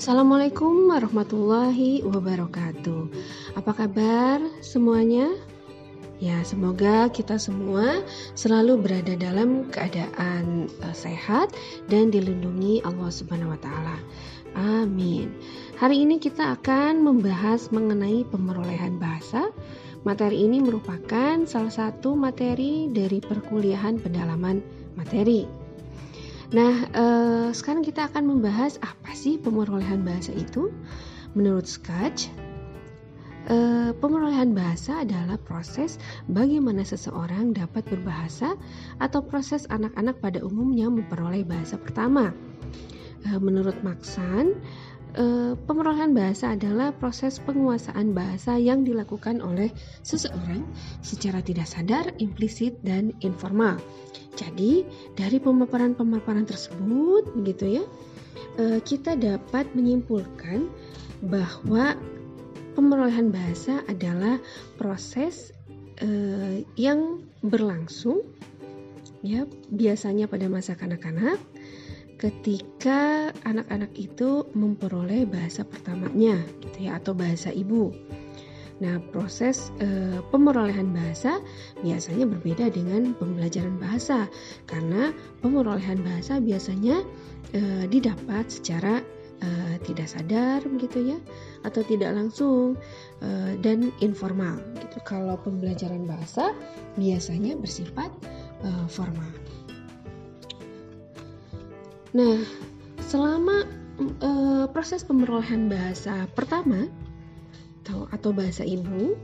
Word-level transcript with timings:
Assalamualaikum 0.00 0.88
warahmatullahi 0.88 2.00
wabarakatuh. 2.00 3.12
Apa 3.52 3.84
kabar 3.84 4.40
semuanya? 4.64 5.28
Ya, 6.16 6.40
semoga 6.40 7.12
kita 7.12 7.36
semua 7.36 8.00
selalu 8.32 8.80
berada 8.80 9.12
dalam 9.20 9.68
keadaan 9.68 10.72
uh, 10.80 10.96
sehat 10.96 11.52
dan 11.92 12.08
dilindungi 12.08 12.80
Allah 12.80 13.12
Subhanahu 13.12 13.52
wa 13.52 13.60
taala. 13.60 14.00
Amin. 14.56 15.36
Hari 15.76 16.08
ini 16.08 16.16
kita 16.16 16.56
akan 16.56 17.04
membahas 17.04 17.68
mengenai 17.68 18.24
pemerolehan 18.24 18.96
bahasa. 18.96 19.52
Materi 20.08 20.48
ini 20.48 20.64
merupakan 20.64 21.44
salah 21.44 21.76
satu 21.76 22.16
materi 22.16 22.88
dari 22.88 23.20
perkuliahan 23.20 24.00
pendalaman 24.00 24.64
materi. 24.96 25.59
Nah, 26.50 26.74
eh, 26.82 27.48
sekarang 27.54 27.86
kita 27.86 28.10
akan 28.10 28.26
membahas 28.26 28.74
apa 28.82 29.14
sih 29.14 29.38
pemerolehan 29.38 30.02
bahasa 30.02 30.34
itu. 30.34 30.74
Menurut 31.38 31.62
Sketch, 31.62 32.26
eh, 33.46 33.94
pemerolehan 33.94 34.50
bahasa 34.50 35.06
adalah 35.06 35.38
proses 35.38 36.02
bagaimana 36.26 36.82
seseorang 36.82 37.54
dapat 37.54 37.86
berbahasa 37.86 38.58
atau 38.98 39.22
proses 39.22 39.62
anak-anak 39.70 40.18
pada 40.18 40.42
umumnya 40.42 40.90
memperoleh 40.90 41.46
bahasa 41.46 41.78
pertama. 41.78 42.34
Eh, 43.30 43.38
menurut 43.38 43.78
Maksan, 43.86 44.58
e, 45.14 45.56
pemerolehan 45.58 46.14
bahasa 46.14 46.54
adalah 46.54 46.94
proses 46.94 47.42
penguasaan 47.42 48.14
bahasa 48.14 48.56
yang 48.56 48.86
dilakukan 48.86 49.42
oleh 49.42 49.70
seseorang 50.06 50.64
secara 51.02 51.42
tidak 51.42 51.66
sadar, 51.66 52.14
implisit, 52.22 52.78
dan 52.86 53.14
informal. 53.24 53.78
Jadi, 54.38 54.86
dari 55.18 55.42
pemaparan-pemaparan 55.42 56.46
tersebut, 56.46 57.34
gitu 57.42 57.82
ya, 57.82 57.84
e, 58.56 58.78
kita 58.80 59.18
dapat 59.18 59.66
menyimpulkan 59.74 60.70
bahwa 61.26 61.98
pemerolehan 62.78 63.34
bahasa 63.34 63.82
adalah 63.90 64.38
proses 64.78 65.50
e, 65.98 66.08
yang 66.78 67.26
berlangsung, 67.42 68.22
ya, 69.20 69.44
biasanya 69.68 70.30
pada 70.30 70.46
masa 70.46 70.78
kanak-kanak 70.78 71.36
ketika 72.20 73.32
anak-anak 73.48 73.96
itu 73.96 74.44
memperoleh 74.52 75.24
bahasa 75.24 75.64
pertamanya 75.64 76.36
gitu 76.60 76.84
ya 76.84 77.00
atau 77.00 77.16
bahasa 77.16 77.48
ibu. 77.48 77.88
Nah, 78.80 79.00
proses 79.12 79.72
e, 79.80 80.20
pemerolehan 80.32 80.92
bahasa 80.92 81.40
biasanya 81.80 82.28
berbeda 82.28 82.68
dengan 82.72 83.12
pembelajaran 83.16 83.76
bahasa 83.80 84.28
karena 84.68 85.16
pemerolehan 85.40 86.00
bahasa 86.04 86.40
biasanya 86.40 87.00
e, 87.56 87.88
didapat 87.88 88.48
secara 88.48 89.00
e, 89.40 89.80
tidak 89.84 90.08
sadar 90.08 90.64
begitu 90.64 91.16
ya 91.16 91.18
atau 91.64 91.84
tidak 91.84 92.12
langsung 92.16 92.76
e, 93.20 93.56
dan 93.60 93.92
informal 94.00 94.60
gitu. 94.80 94.96
Kalau 95.04 95.36
pembelajaran 95.40 96.08
bahasa 96.08 96.56
biasanya 96.96 97.60
bersifat 97.60 98.08
e, 98.64 98.68
formal. 98.88 99.49
Nah, 102.10 102.42
selama 103.06 103.66
uh, 104.18 104.66
proses 104.74 105.06
pemerolehan 105.06 105.70
bahasa 105.70 106.26
pertama 106.34 106.90
atau, 107.82 108.10
atau 108.10 108.30
bahasa 108.34 108.66
ibu, 108.66 109.14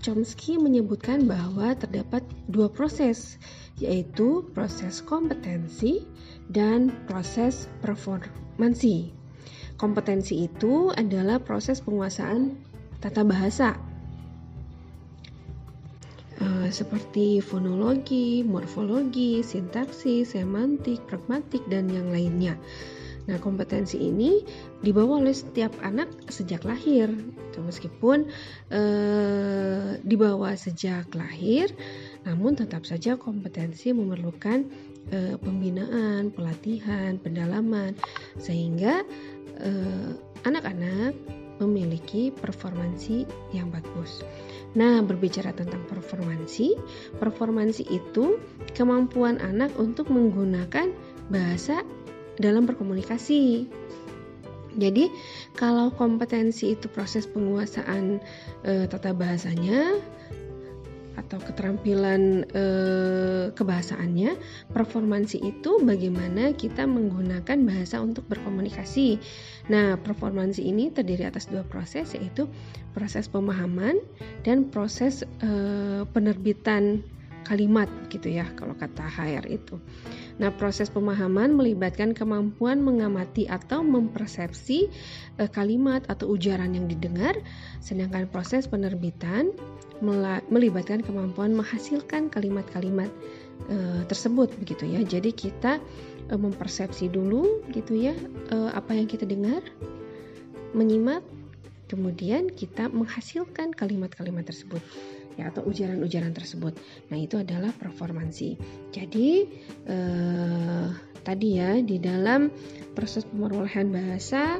Chomsky 0.00 0.56
menyebutkan 0.56 1.28
bahwa 1.28 1.76
terdapat 1.76 2.24
dua 2.48 2.72
proses, 2.72 3.36
yaitu 3.76 4.48
proses 4.56 5.04
kompetensi 5.04 6.08
dan 6.48 6.88
proses 7.04 7.68
performansi. 7.84 9.12
Kompetensi 9.76 10.48
itu 10.48 10.88
adalah 10.96 11.36
proses 11.40 11.84
penguasaan 11.84 12.56
tata 13.00 13.24
bahasa 13.24 13.76
seperti 16.70 17.44
fonologi, 17.44 18.40
morfologi, 18.40 19.44
sintaksis, 19.44 20.32
semantik, 20.32 21.04
pragmatik, 21.04 21.60
dan 21.68 21.92
yang 21.92 22.08
lainnya. 22.08 22.56
Nah, 23.28 23.38
kompetensi 23.38 24.00
ini 24.00 24.42
dibawa 24.80 25.22
oleh 25.22 25.30
setiap 25.30 25.70
anak 25.84 26.08
sejak 26.32 26.66
lahir. 26.66 27.12
Meskipun 27.60 28.24
eh, 28.72 30.00
dibawa 30.00 30.56
sejak 30.56 31.12
lahir, 31.12 31.68
namun 32.24 32.56
tetap 32.56 32.88
saja 32.88 33.20
kompetensi 33.20 33.92
memerlukan 33.92 34.64
eh, 35.12 35.36
pembinaan, 35.36 36.32
pelatihan, 36.32 37.20
pendalaman, 37.20 37.94
sehingga 38.40 39.04
eh, 39.60 40.10
anak-anak 40.48 41.12
memiliki 41.60 42.32
performansi 42.32 43.28
yang 43.52 43.68
bagus. 43.68 44.22
Nah, 44.78 45.02
berbicara 45.02 45.50
tentang 45.50 45.82
performansi, 45.90 46.78
performansi 47.18 47.90
itu 47.90 48.38
kemampuan 48.72 49.42
anak 49.42 49.74
untuk 49.74 50.08
menggunakan 50.14 50.94
bahasa 51.26 51.82
dalam 52.38 52.70
berkomunikasi. 52.70 53.66
Jadi, 54.78 55.10
kalau 55.58 55.90
kompetensi 55.90 56.78
itu 56.78 56.86
proses 56.86 57.26
penguasaan 57.26 58.22
e, 58.62 58.86
tata 58.86 59.10
bahasanya, 59.10 59.98
atau 61.18 61.38
keterampilan 61.42 62.46
e, 62.50 62.64
kebahasaannya, 63.54 64.38
performansi 64.70 65.42
itu 65.42 65.82
bagaimana 65.82 66.54
kita 66.54 66.86
menggunakan 66.86 67.58
bahasa 67.66 67.98
untuk 68.02 68.26
berkomunikasi. 68.30 69.18
Nah, 69.70 69.98
performansi 69.98 70.66
ini 70.66 70.90
terdiri 70.90 71.26
atas 71.26 71.50
dua 71.50 71.66
proses 71.66 72.14
yaitu 72.14 72.46
proses 72.94 73.26
pemahaman 73.26 73.98
dan 74.42 74.70
proses 74.70 75.22
e, 75.42 75.50
penerbitan 76.10 77.02
kalimat 77.42 77.88
gitu 78.12 78.30
ya 78.30 78.46
kalau 78.54 78.76
kata 78.76 79.02
HR 79.02 79.48
itu. 79.50 79.80
Nah, 80.40 80.48
proses 80.54 80.88
pemahaman 80.88 81.52
melibatkan 81.52 82.16
kemampuan 82.16 82.80
mengamati 82.80 83.44
atau 83.44 83.84
mempersepsi 83.84 84.88
e, 85.36 85.42
kalimat 85.50 86.04
atau 86.08 86.32
ujaran 86.32 86.72
yang 86.72 86.88
didengar, 86.88 87.36
sedangkan 87.84 88.28
proses 88.28 88.64
penerbitan 88.64 89.52
melibatkan 90.48 91.04
kemampuan 91.04 91.52
menghasilkan 91.52 92.32
kalimat-kalimat 92.32 93.12
e, 93.68 94.06
tersebut 94.08 94.56
begitu 94.56 94.88
ya. 94.88 95.04
Jadi 95.04 95.36
kita 95.36 95.76
e, 96.28 96.34
mempersepsi 96.40 97.12
dulu 97.12 97.68
gitu 97.76 98.00
ya 98.00 98.16
e, 98.48 98.56
apa 98.72 98.96
yang 98.96 99.04
kita 99.04 99.28
dengar, 99.28 99.60
menyimak, 100.72 101.20
kemudian 101.90 102.48
kita 102.48 102.88
menghasilkan 102.88 103.74
kalimat-kalimat 103.74 104.46
tersebut 104.46 104.80
ya 105.38 105.52
atau 105.52 105.66
ujaran-ujaran 105.66 106.34
tersebut. 106.34 106.74
Nah, 107.12 107.18
itu 107.18 107.38
adalah 107.38 107.70
performansi. 107.76 108.56
Jadi 108.90 109.28
eh, 109.86 110.86
tadi 111.22 111.48
ya 111.60 111.78
di 111.78 112.00
dalam 112.00 112.48
proses 112.96 113.28
pemerolehan 113.28 113.92
bahasa 113.92 114.58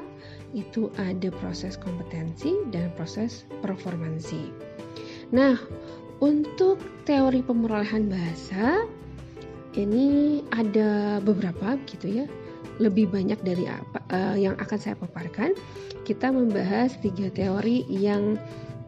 itu 0.54 0.90
ada 0.98 1.30
proses 1.40 1.78
kompetensi 1.78 2.54
dan 2.74 2.90
proses 2.98 3.46
performansi. 3.62 4.50
Nah, 5.30 5.54
untuk 6.20 6.82
teori 7.06 7.40
pemerolehan 7.40 8.10
bahasa 8.10 8.84
ini 9.78 10.42
ada 10.50 11.22
beberapa 11.22 11.78
gitu 11.86 12.22
ya. 12.22 12.26
Lebih 12.80 13.12
banyak 13.12 13.40
dari 13.44 13.68
apa 13.68 14.00
uh, 14.10 14.36
yang 14.36 14.56
akan 14.56 14.78
saya 14.80 14.96
paparkan. 14.96 15.54
Kita 16.02 16.32
membahas 16.32 16.96
tiga 16.98 17.28
teori 17.30 17.86
yang 17.86 18.40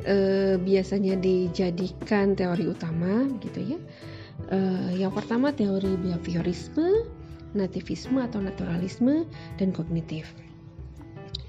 uh, 0.06 0.54
biasanya 0.60 1.18
dijadikan 1.18 2.34
teori 2.38 2.68
utama 2.68 3.26
gitu 3.42 3.76
ya. 3.76 3.78
Uh, 4.50 4.90
yang 4.98 5.14
pertama 5.14 5.54
teori 5.54 5.94
behaviorisme, 6.00 7.06
nativisme 7.52 8.18
atau 8.18 8.42
naturalisme 8.42 9.28
dan 9.60 9.70
kognitif. 9.70 10.30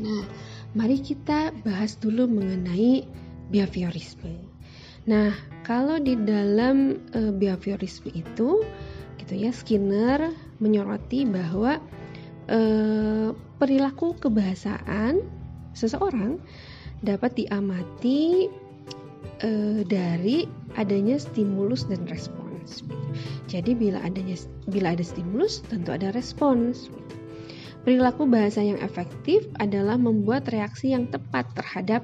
Nah, 0.01 0.25
mari 0.73 0.97
kita 0.99 1.53
bahas 1.63 1.95
dulu 2.01 2.25
mengenai 2.25 3.05
behaviorisme. 3.53 4.53
Nah, 5.03 5.35
kalau 5.67 5.99
di 5.99 6.15
dalam 6.15 6.95
e, 7.11 7.29
behaviorisme 7.35 8.09
itu, 8.15 8.63
gitu 9.19 9.33
ya, 9.35 9.51
Skinner 9.51 10.31
menyoroti 10.63 11.27
bahwa 11.27 11.77
e, 12.47 12.59
perilaku 13.59 14.15
kebahasaan 14.17 15.19
seseorang 15.75 16.39
dapat 17.03 17.35
diamati 17.35 18.47
e, 19.43 19.49
dari 19.83 20.47
adanya 20.79 21.19
stimulus 21.19 21.85
dan 21.85 22.07
respons. 22.07 22.81
Jadi 23.51 23.75
bila 23.75 23.99
adanya 24.01 24.39
bila 24.71 24.95
ada 24.95 25.03
stimulus, 25.03 25.61
tentu 25.67 25.91
ada 25.91 26.09
respons. 26.15 26.87
Perilaku 27.83 28.23
bahasa 28.23 28.63
yang 28.63 28.79
efektif 28.79 29.43
adalah 29.59 29.99
membuat 29.99 30.47
reaksi 30.47 30.95
yang 30.95 31.11
tepat 31.11 31.51
terhadap 31.51 32.01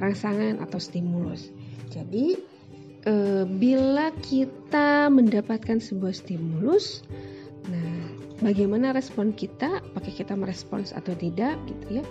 rangsangan 0.00 0.64
atau 0.64 0.80
stimulus. 0.80 1.52
Jadi 1.92 2.40
e, 3.04 3.14
bila 3.44 4.08
kita 4.24 5.12
mendapatkan 5.12 5.76
sebuah 5.76 6.16
stimulus, 6.16 7.04
nah 7.68 8.00
bagaimana 8.40 8.96
respon 8.96 9.36
kita, 9.36 9.84
apakah 9.92 10.12
kita 10.12 10.32
merespons 10.32 10.96
atau 10.96 11.12
tidak 11.12 11.60
gitu 11.68 12.00
ya. 12.00 12.04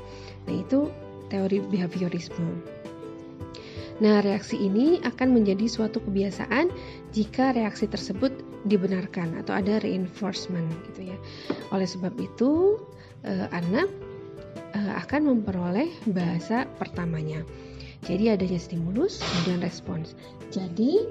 Nah, 0.46 0.54
itu 0.62 0.94
teori 1.30 1.62
behaviorisme. 1.70 2.80
Nah, 4.00 4.24
reaksi 4.24 4.56
ini 4.56 5.04
akan 5.04 5.36
menjadi 5.36 5.68
suatu 5.68 6.00
kebiasaan 6.00 6.72
jika 7.12 7.52
reaksi 7.52 7.84
tersebut 7.84 8.31
dibenarkan 8.64 9.36
atau 9.44 9.60
ada 9.60 9.84
reinforcement 9.84 10.68
gitu 10.92 11.12
ya. 11.12 11.18
Oleh 11.76 11.84
sebab 11.84 12.16
itu, 12.16 12.80
eh, 13.28 13.48
anak 13.52 13.92
eh, 14.72 14.94
akan 15.04 15.36
memperoleh 15.36 15.92
bahasa 16.16 16.64
pertamanya. 16.80 17.44
Jadi 18.08 18.32
adanya 18.32 18.56
stimulus 18.56 19.20
kemudian 19.20 19.60
respons. 19.68 20.16
Jadi 20.48 21.04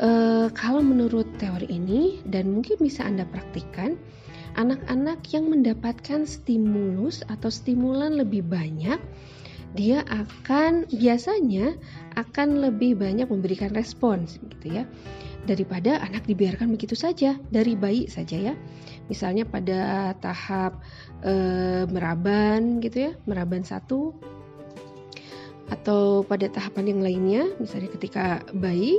eh, 0.00 0.48
kalau 0.56 0.80
menurut 0.80 1.28
teori 1.36 1.68
ini 1.68 2.24
dan 2.24 2.48
mungkin 2.48 2.80
bisa 2.80 3.04
Anda 3.04 3.28
praktikkan, 3.28 4.00
anak-anak 4.60 5.24
yang 5.32 5.48
mendapatkan 5.48 6.28
stimulus 6.28 7.24
atau 7.24 7.48
stimulan 7.48 8.20
lebih 8.20 8.44
banyak 8.44 9.00
dia 9.70 10.02
akan 10.02 10.90
biasanya 10.90 11.78
akan 12.18 12.58
lebih 12.58 12.98
banyak 12.98 13.30
memberikan 13.30 13.70
respons 13.70 14.42
gitu 14.42 14.82
ya. 14.82 14.84
Daripada 15.46 16.02
anak 16.02 16.26
dibiarkan 16.26 16.74
begitu 16.74 16.98
saja 16.98 17.38
dari 17.48 17.78
bayi 17.78 18.10
saja 18.10 18.50
ya. 18.50 18.54
Misalnya 19.06 19.46
pada 19.46 20.12
tahap 20.18 20.82
e, 21.22 21.32
meraban 21.86 22.82
gitu 22.82 23.10
ya 23.10 23.12
meraban 23.30 23.62
satu 23.62 24.14
atau 25.70 26.26
pada 26.26 26.50
tahapan 26.50 26.90
yang 26.90 27.00
lainnya 27.00 27.42
misalnya 27.62 27.94
ketika 27.94 28.42
bayi 28.50 28.98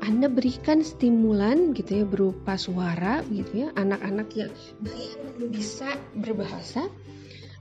anda 0.00 0.26
berikan 0.32 0.80
stimulan 0.80 1.76
gitu 1.76 2.02
ya 2.02 2.04
berupa 2.08 2.56
suara 2.56 3.20
gitu 3.28 3.66
ya 3.66 3.68
anak-anak 3.76 4.28
yang 4.36 4.52
bisa 5.52 5.96
berbahasa 6.16 6.88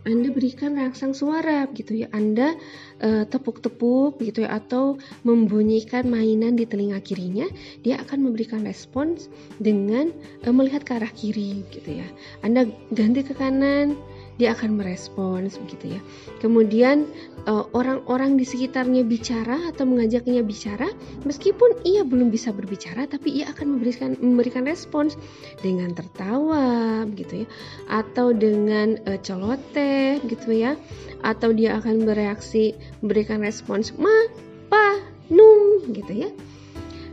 anda 0.08 0.32
berikan 0.32 0.80
rangsang 0.80 1.12
suara 1.12 1.68
gitu 1.76 1.92
ya. 1.92 2.08
Anda 2.16 2.56
uh, 3.04 3.28
tepuk-tepuk 3.28 4.24
gitu 4.24 4.48
ya 4.48 4.56
atau 4.56 4.96
membunyikan 5.28 6.08
mainan 6.08 6.56
di 6.56 6.64
telinga 6.64 7.04
kirinya, 7.04 7.44
dia 7.84 8.00
akan 8.00 8.32
memberikan 8.32 8.64
respons 8.64 9.28
dengan 9.60 10.08
uh, 10.48 10.56
melihat 10.56 10.88
ke 10.88 10.96
arah 10.96 11.12
kiri 11.12 11.68
gitu 11.68 12.00
ya. 12.00 12.08
Anda 12.40 12.72
ganti 12.96 13.28
ke 13.28 13.36
kanan, 13.36 14.00
dia 14.40 14.56
akan 14.56 14.80
merespons 14.80 15.60
begitu 15.68 16.00
ya. 16.00 16.02
Kemudian 16.40 17.04
eh, 17.44 17.66
orang-orang 17.76 18.40
di 18.40 18.48
sekitarnya 18.48 19.04
bicara 19.04 19.60
atau 19.68 19.84
mengajaknya 19.84 20.40
bicara, 20.40 20.88
meskipun 21.28 21.84
ia 21.84 22.08
belum 22.08 22.32
bisa 22.32 22.56
berbicara, 22.56 23.04
tapi 23.06 23.44
ia 23.44 23.52
akan 23.52 23.76
memberikan 23.76 24.16
memberikan 24.18 24.64
respons 24.64 25.20
dengan 25.60 25.92
tertawa 25.92 27.04
gitu 27.14 27.44
ya, 27.44 27.48
atau 27.92 28.32
dengan 28.32 28.96
uh, 29.04 29.20
celoteh 29.20 30.24
gitu 30.24 30.56
ya, 30.56 30.80
atau 31.20 31.52
dia 31.52 31.76
akan 31.76 32.08
bereaksi 32.08 32.72
memberikan 33.04 33.44
respons 33.44 33.92
ma, 34.00 34.32
pa, 34.72 35.04
num 35.28 35.84
gitu 35.92 36.26
ya. 36.26 36.32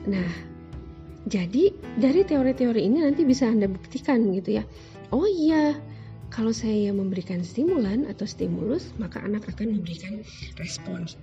Nah, 0.07 0.31
jadi 1.27 1.75
dari 1.99 2.23
teori-teori 2.23 2.87
ini 2.87 3.03
nanti 3.03 3.27
bisa 3.27 3.51
Anda 3.51 3.67
buktikan 3.67 4.31
gitu 4.31 4.63
ya. 4.63 4.65
Oh 5.11 5.27
iya, 5.27 5.75
kalau 6.31 6.51
saya 6.51 6.91
memberikan 6.91 7.41
stimulan 7.41 8.05
atau 8.11 8.27
stimulus, 8.27 8.91
maka 8.99 9.23
anak 9.23 9.47
akan 9.51 9.79
memberikan 9.79 10.21
respons. 10.59 11.17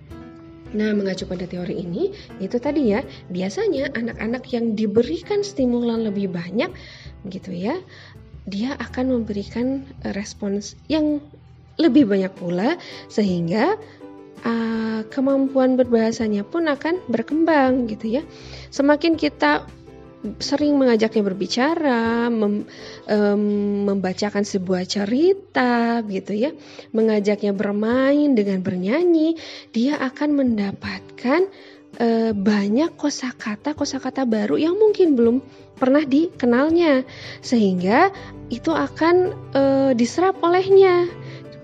Nah, 0.74 0.90
mengacu 0.90 1.30
pada 1.30 1.46
teori 1.46 1.86
ini, 1.86 2.10
itu 2.42 2.58
tadi 2.58 2.98
ya, 2.98 3.06
biasanya 3.30 3.94
anak-anak 3.94 4.50
yang 4.50 4.74
diberikan 4.74 5.46
stimulan 5.46 6.02
lebih 6.02 6.34
banyak, 6.34 6.74
gitu 7.30 7.54
ya, 7.54 7.78
dia 8.50 8.74
akan 8.82 9.22
memberikan 9.22 9.86
eh, 10.02 10.14
respons 10.18 10.74
yang 10.90 11.22
lebih 11.78 12.10
banyak 12.10 12.34
pula, 12.38 12.78
sehingga 13.10 13.78
uh, 14.46 15.02
kemampuan 15.10 15.74
berbahasanya 15.74 16.46
pun 16.46 16.70
akan 16.70 17.02
berkembang, 17.10 17.90
gitu 17.90 18.22
ya. 18.22 18.24
Semakin 18.70 19.18
kita 19.18 19.66
sering 20.40 20.80
mengajaknya 20.80 21.24
berbicara, 21.24 22.31
mem, 22.31 22.64
um, 23.12 23.44
membacakan 23.92 24.48
sebuah 24.48 24.88
cerita, 24.88 26.00
gitu 26.08 26.31
ya, 26.31 26.52
mengajaknya 26.96 27.52
bermain 27.52 28.31
dengan 28.31 28.64
bernyanyi, 28.64 29.36
dia 29.75 30.00
akan 30.00 30.40
mendapatkan 30.40 31.42
uh, 32.00 32.31
banyak 32.31 32.96
kosakata 32.96 33.75
kosakata 33.75 34.24
baru 34.24 34.56
yang 34.56 34.80
mungkin 34.80 35.20
belum 35.20 35.44
pernah 35.75 36.08
dikenalnya, 36.08 37.04
sehingga 37.44 38.14
itu 38.48 38.72
akan 38.72 39.16
uh, 39.52 39.92
diserap 39.92 40.40
olehnya 40.40 41.10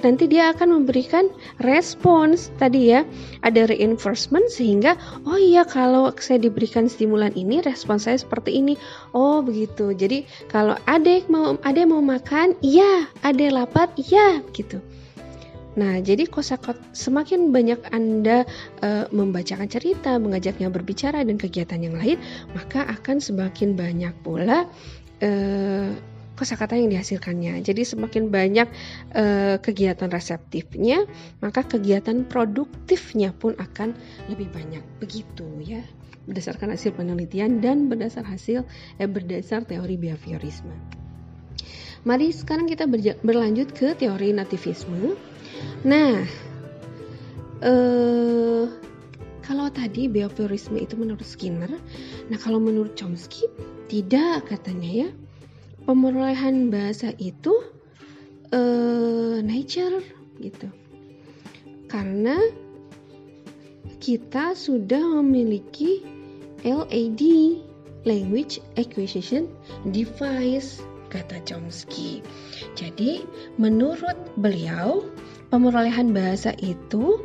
nanti 0.01 0.27
dia 0.27 0.51
akan 0.51 0.81
memberikan 0.83 1.27
respons. 1.63 2.51
Tadi 2.57 2.91
ya 2.91 3.05
ada 3.45 3.67
reinforcement 3.67 4.47
sehingga 4.51 4.95
oh 5.27 5.39
iya 5.39 5.63
kalau 5.63 6.11
saya 6.19 6.41
diberikan 6.41 6.87
stimulan 6.87 7.31
ini 7.35 7.63
respons 7.63 8.07
saya 8.07 8.17
seperti 8.19 8.59
ini. 8.59 8.75
Oh 9.15 9.39
begitu. 9.43 9.91
Jadi 9.95 10.23
kalau 10.47 10.75
adek 10.87 11.27
mau 11.27 11.55
adek 11.61 11.85
mau 11.87 12.01
makan 12.03 12.55
iya. 12.63 13.07
Adek 13.23 13.51
lapar 13.53 13.91
iya 13.95 14.43
gitu. 14.55 14.79
Nah, 15.77 16.01
jadi 16.03 16.27
kosakot 16.27 16.75
semakin 16.91 17.55
banyak 17.55 17.79
Anda 17.95 18.43
e, 18.83 19.07
membacakan 19.15 19.69
cerita, 19.71 20.19
mengajaknya 20.19 20.67
berbicara 20.67 21.23
dan 21.23 21.39
kegiatan 21.39 21.79
yang 21.79 21.95
lain, 21.95 22.19
maka 22.51 22.83
akan 22.83 23.23
semakin 23.23 23.79
banyak 23.79 24.11
pula 24.19 24.67
e, 25.23 25.31
kosakata 26.39 26.79
yang 26.79 26.87
dihasilkannya. 26.87 27.59
Jadi 27.59 27.83
semakin 27.83 28.31
banyak 28.31 28.67
uh, 29.11 29.59
kegiatan 29.59 30.07
reseptifnya, 30.07 31.03
maka 31.43 31.67
kegiatan 31.67 32.23
produktifnya 32.23 33.35
pun 33.35 33.59
akan 33.59 33.91
lebih 34.31 34.47
banyak. 34.55 34.81
Begitu 35.03 35.43
ya, 35.59 35.83
berdasarkan 36.23 36.79
hasil 36.79 36.95
penelitian 36.95 37.59
dan 37.59 37.91
berdasar 37.91 38.23
hasil 38.23 38.63
eh, 38.95 39.09
berdasar 39.11 39.67
teori 39.67 39.99
behaviorisme. 39.99 40.71
Mari 42.07 42.31
sekarang 42.31 42.71
kita 42.71 42.87
berlanjut 43.19 43.75
ke 43.75 43.91
teori 43.91 44.31
nativisme. 44.31 45.19
Nah, 45.83 46.23
uh, 47.59 48.63
kalau 49.43 49.67
tadi 49.67 50.07
behaviorisme 50.07 50.79
itu 50.79 50.95
menurut 50.95 51.27
Skinner, 51.27 51.67
nah 52.31 52.39
kalau 52.39 52.63
menurut 52.63 52.95
Chomsky 52.95 53.51
tidak 53.91 54.47
katanya 54.47 54.89
ya 55.03 55.09
pemerolehan 55.89 56.69
bahasa 56.69 57.17
itu 57.17 57.49
uh, 58.53 59.41
nature 59.41 60.05
gitu. 60.37 60.69
Karena 61.89 62.37
kita 63.97 64.53
sudah 64.53 65.01
memiliki 65.01 66.05
LAD 66.61 67.25
language 68.05 68.61
acquisition 68.77 69.49
device 69.89 70.77
kata 71.09 71.41
Chomsky. 71.41 72.21
Jadi 72.77 73.25
menurut 73.57 74.13
beliau 74.37 75.09
pemerolehan 75.49 76.13
bahasa 76.13 76.53
itu 76.61 77.17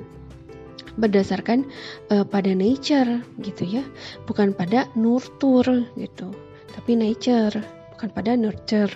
berdasarkan 0.97 1.69
uh, 2.09 2.25
pada 2.25 2.57
nature 2.57 3.21
gitu 3.45 3.69
ya, 3.69 3.85
bukan 4.25 4.57
pada 4.57 4.89
nurture 4.97 5.85
gitu, 6.01 6.33
tapi 6.73 6.97
nature 6.97 7.84
bukan 7.95 8.11
pada 8.11 8.35
nurture. 8.35 8.93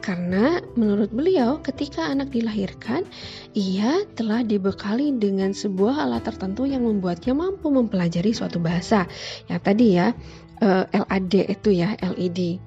Karena 0.00 0.60
menurut 0.76 1.12
beliau 1.12 1.60
ketika 1.64 2.08
anak 2.08 2.32
dilahirkan, 2.32 3.08
ia 3.56 4.04
telah 4.16 4.44
dibekali 4.44 5.16
dengan 5.16 5.56
sebuah 5.56 6.04
alat 6.04 6.28
tertentu 6.28 6.68
yang 6.68 6.84
membuatnya 6.84 7.32
mampu 7.32 7.72
mempelajari 7.72 8.36
suatu 8.36 8.60
bahasa. 8.60 9.08
Yang 9.48 9.60
tadi 9.64 9.86
ya, 9.96 10.12
eh, 10.60 10.84
LAD 10.88 11.34
itu 11.48 11.70
ya, 11.72 11.96
LED. 12.00 12.60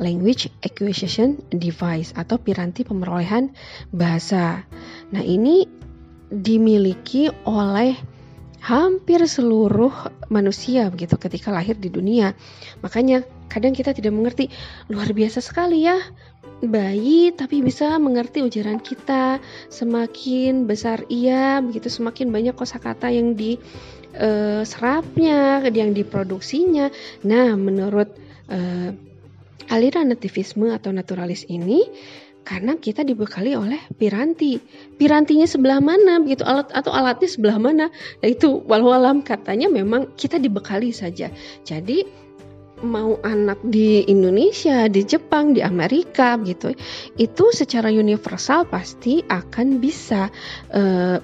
Language 0.00 0.48
Acquisition 0.64 1.44
Device 1.52 2.16
atau 2.16 2.40
piranti 2.40 2.88
pemerolehan 2.88 3.52
bahasa. 3.92 4.64
Nah, 5.12 5.20
ini 5.20 5.68
dimiliki 6.32 7.28
oleh 7.44 7.98
hampir 8.60 9.24
seluruh 9.24 9.92
manusia 10.32 10.88
begitu 10.88 11.16
ketika 11.20 11.52
lahir 11.52 11.76
di 11.76 11.92
dunia. 11.92 12.32
Makanya 12.80 13.24
kadang 13.50 13.74
kita 13.74 13.90
tidak 13.90 14.14
mengerti 14.14 14.46
luar 14.86 15.10
biasa 15.10 15.42
sekali 15.42 15.84
ya 15.84 15.98
bayi 16.62 17.34
tapi 17.34 17.60
bisa 17.60 17.98
mengerti 17.98 18.46
ujaran 18.46 18.78
kita 18.78 19.42
semakin 19.68 20.70
besar 20.70 21.02
ia 21.10 21.58
begitu 21.60 21.90
semakin 21.90 22.30
banyak 22.30 22.54
kosakata 22.54 23.10
yang 23.10 23.34
di 23.34 23.58
uh, 24.16 24.62
serapnya 24.62 25.66
yang 25.66 25.90
diproduksinya 25.90 26.88
nah 27.26 27.58
menurut 27.58 28.14
uh, 28.48 28.94
aliran 29.70 30.14
nativisme 30.14 30.70
atau 30.70 30.94
naturalis 30.94 31.42
ini 31.50 31.82
karena 32.40 32.74
kita 32.80 33.04
dibekali 33.04 33.54
oleh 33.54 33.78
piranti. 33.94 34.58
Pirantinya 34.96 35.44
sebelah 35.44 35.78
mana 35.78 36.18
begitu 36.18 36.42
alat 36.42 36.72
atau 36.72 36.90
alatnya 36.90 37.28
sebelah 37.28 37.60
mana? 37.60 37.86
Nah 37.92 38.28
itu 38.28 38.64
walau 38.64 38.90
alam 38.96 39.20
katanya 39.20 39.68
memang 39.68 40.16
kita 40.16 40.40
dibekali 40.40 40.90
saja. 40.90 41.28
Jadi 41.62 42.02
mau 42.80 43.20
anak 43.22 43.60
di 43.64 44.04
Indonesia, 44.08 44.88
di 44.88 45.04
Jepang, 45.04 45.52
di 45.52 45.60
Amerika 45.60 46.36
gitu, 46.40 46.72
itu 47.20 47.44
secara 47.52 47.92
universal 47.92 48.64
pasti 48.68 49.20
akan 49.24 49.80
bisa 49.80 50.32
uh, 50.72 51.18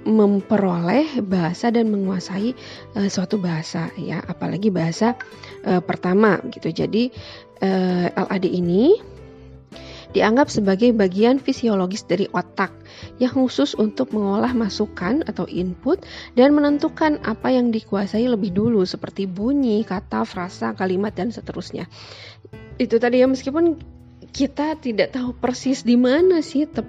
memperoleh 0.00 1.20
bahasa 1.20 1.68
dan 1.68 1.92
menguasai 1.92 2.56
uh, 2.96 3.08
suatu 3.10 3.36
bahasa 3.36 3.92
ya, 4.00 4.24
apalagi 4.24 4.72
bahasa 4.72 5.18
uh, 5.68 5.82
pertama 5.84 6.40
gitu. 6.48 6.72
Jadi 6.72 7.12
uh, 7.60 8.06
LAD 8.08 8.48
ini 8.48 9.09
dianggap 10.10 10.50
sebagai 10.50 10.90
bagian 10.90 11.38
fisiologis 11.38 12.02
dari 12.06 12.26
otak 12.30 12.74
yang 13.22 13.32
khusus 13.32 13.78
untuk 13.78 14.10
mengolah 14.10 14.50
masukan 14.52 15.22
atau 15.24 15.46
input 15.46 16.02
dan 16.34 16.52
menentukan 16.56 17.22
apa 17.22 17.54
yang 17.54 17.70
dikuasai 17.70 18.26
lebih 18.26 18.50
dulu 18.50 18.82
seperti 18.82 19.30
bunyi, 19.30 19.86
kata, 19.86 20.26
frasa, 20.26 20.74
kalimat 20.74 21.14
dan 21.14 21.30
seterusnya. 21.30 21.86
Itu 22.80 22.98
tadi 22.98 23.22
ya 23.22 23.28
meskipun 23.30 23.78
kita 24.30 24.78
tidak 24.78 25.14
tahu 25.14 25.34
persis 25.34 25.82
di 25.82 25.98
mana 25.98 26.40
sih 26.40 26.66
tep 26.66 26.86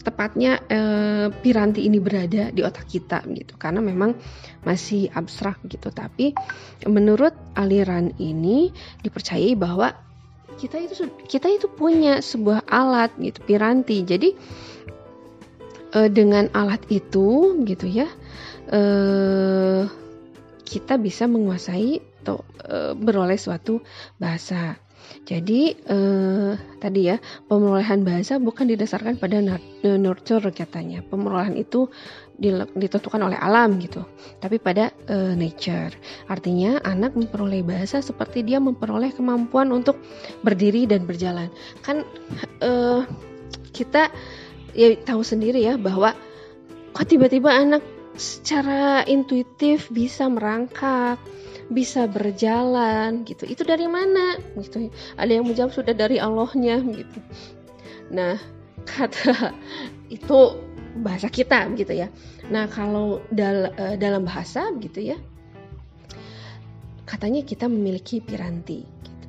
tepatnya 0.00 0.64
eh, 0.64 1.28
piranti 1.28 1.84
ini 1.84 2.00
berada 2.00 2.48
di 2.48 2.64
otak 2.64 2.88
kita 2.88 3.20
gitu 3.36 3.54
karena 3.60 3.84
memang 3.84 4.16
masih 4.64 5.12
abstrak 5.12 5.60
gitu 5.68 5.92
tapi 5.92 6.32
menurut 6.88 7.36
aliran 7.52 8.16
ini 8.16 8.72
dipercayai 9.04 9.52
bahwa 9.54 9.92
kita 10.56 10.80
itu 10.80 11.04
kita 11.28 11.52
itu 11.52 11.68
punya 11.68 12.24
sebuah 12.24 12.64
alat 12.64 13.12
gitu 13.20 13.44
piranti. 13.44 14.00
Jadi 14.06 14.32
e, 15.92 16.00
dengan 16.08 16.48
alat 16.56 16.80
itu 16.88 17.58
gitu 17.68 17.86
ya 17.86 18.08
e, 18.72 18.80
kita 20.64 20.96
bisa 20.96 21.28
menguasai 21.28 22.00
atau 22.24 22.44
e, 22.64 22.96
beroleh 22.96 23.36
suatu 23.36 23.84
bahasa 24.16 24.80
jadi 25.28 25.60
eh, 25.76 26.52
tadi 26.80 27.00
ya 27.08 27.16
pemerolehan 27.48 28.06
bahasa 28.06 28.40
bukan 28.40 28.70
didasarkan 28.70 29.20
pada 29.20 29.40
nurture 29.98 30.48
katanya. 30.54 31.04
Pemerolehan 31.04 31.58
itu 31.58 31.90
ditentukan 32.78 33.18
oleh 33.18 33.34
alam 33.34 33.82
gitu, 33.82 34.06
tapi 34.38 34.62
pada 34.62 34.94
uh, 35.10 35.34
nature. 35.34 35.90
Artinya 36.30 36.78
anak 36.86 37.18
memperoleh 37.18 37.66
bahasa 37.66 37.98
seperti 37.98 38.46
dia 38.46 38.62
memperoleh 38.62 39.10
kemampuan 39.10 39.74
untuk 39.74 39.98
berdiri 40.46 40.86
dan 40.86 41.02
berjalan. 41.02 41.50
Kan 41.82 42.06
uh, 42.62 43.02
kita 43.74 44.14
ya 44.70 44.94
tahu 45.02 45.26
sendiri 45.26 45.66
ya 45.66 45.74
bahwa 45.74 46.14
kok 46.94 47.10
tiba-tiba 47.10 47.50
anak 47.50 47.82
secara 48.14 49.02
intuitif 49.02 49.90
bisa 49.90 50.30
merangkak, 50.30 51.18
bisa 51.68 52.08
berjalan 52.08 53.24
gitu. 53.28 53.44
Itu 53.44 53.62
dari 53.64 53.84
mana? 53.88 54.40
Gitu. 54.56 54.88
Ada 55.16 55.32
yang 55.40 55.44
menjawab 55.48 55.72
sudah 55.72 55.94
dari 55.94 56.16
Allahnya 56.16 56.80
gitu. 56.80 57.18
Nah, 58.12 58.40
kata 58.88 59.52
itu 60.08 60.38
bahasa 60.98 61.28
kita 61.28 61.68
gitu 61.76 61.92
ya. 61.92 62.08
Nah, 62.48 62.66
kalau 62.66 63.20
dal 63.28 63.70
uh, 63.76 63.94
dalam 64.00 64.24
bahasa 64.24 64.72
gitu 64.80 65.04
ya, 65.04 65.16
katanya 67.04 67.44
kita 67.44 67.68
memiliki 67.68 68.24
piranti. 68.24 68.84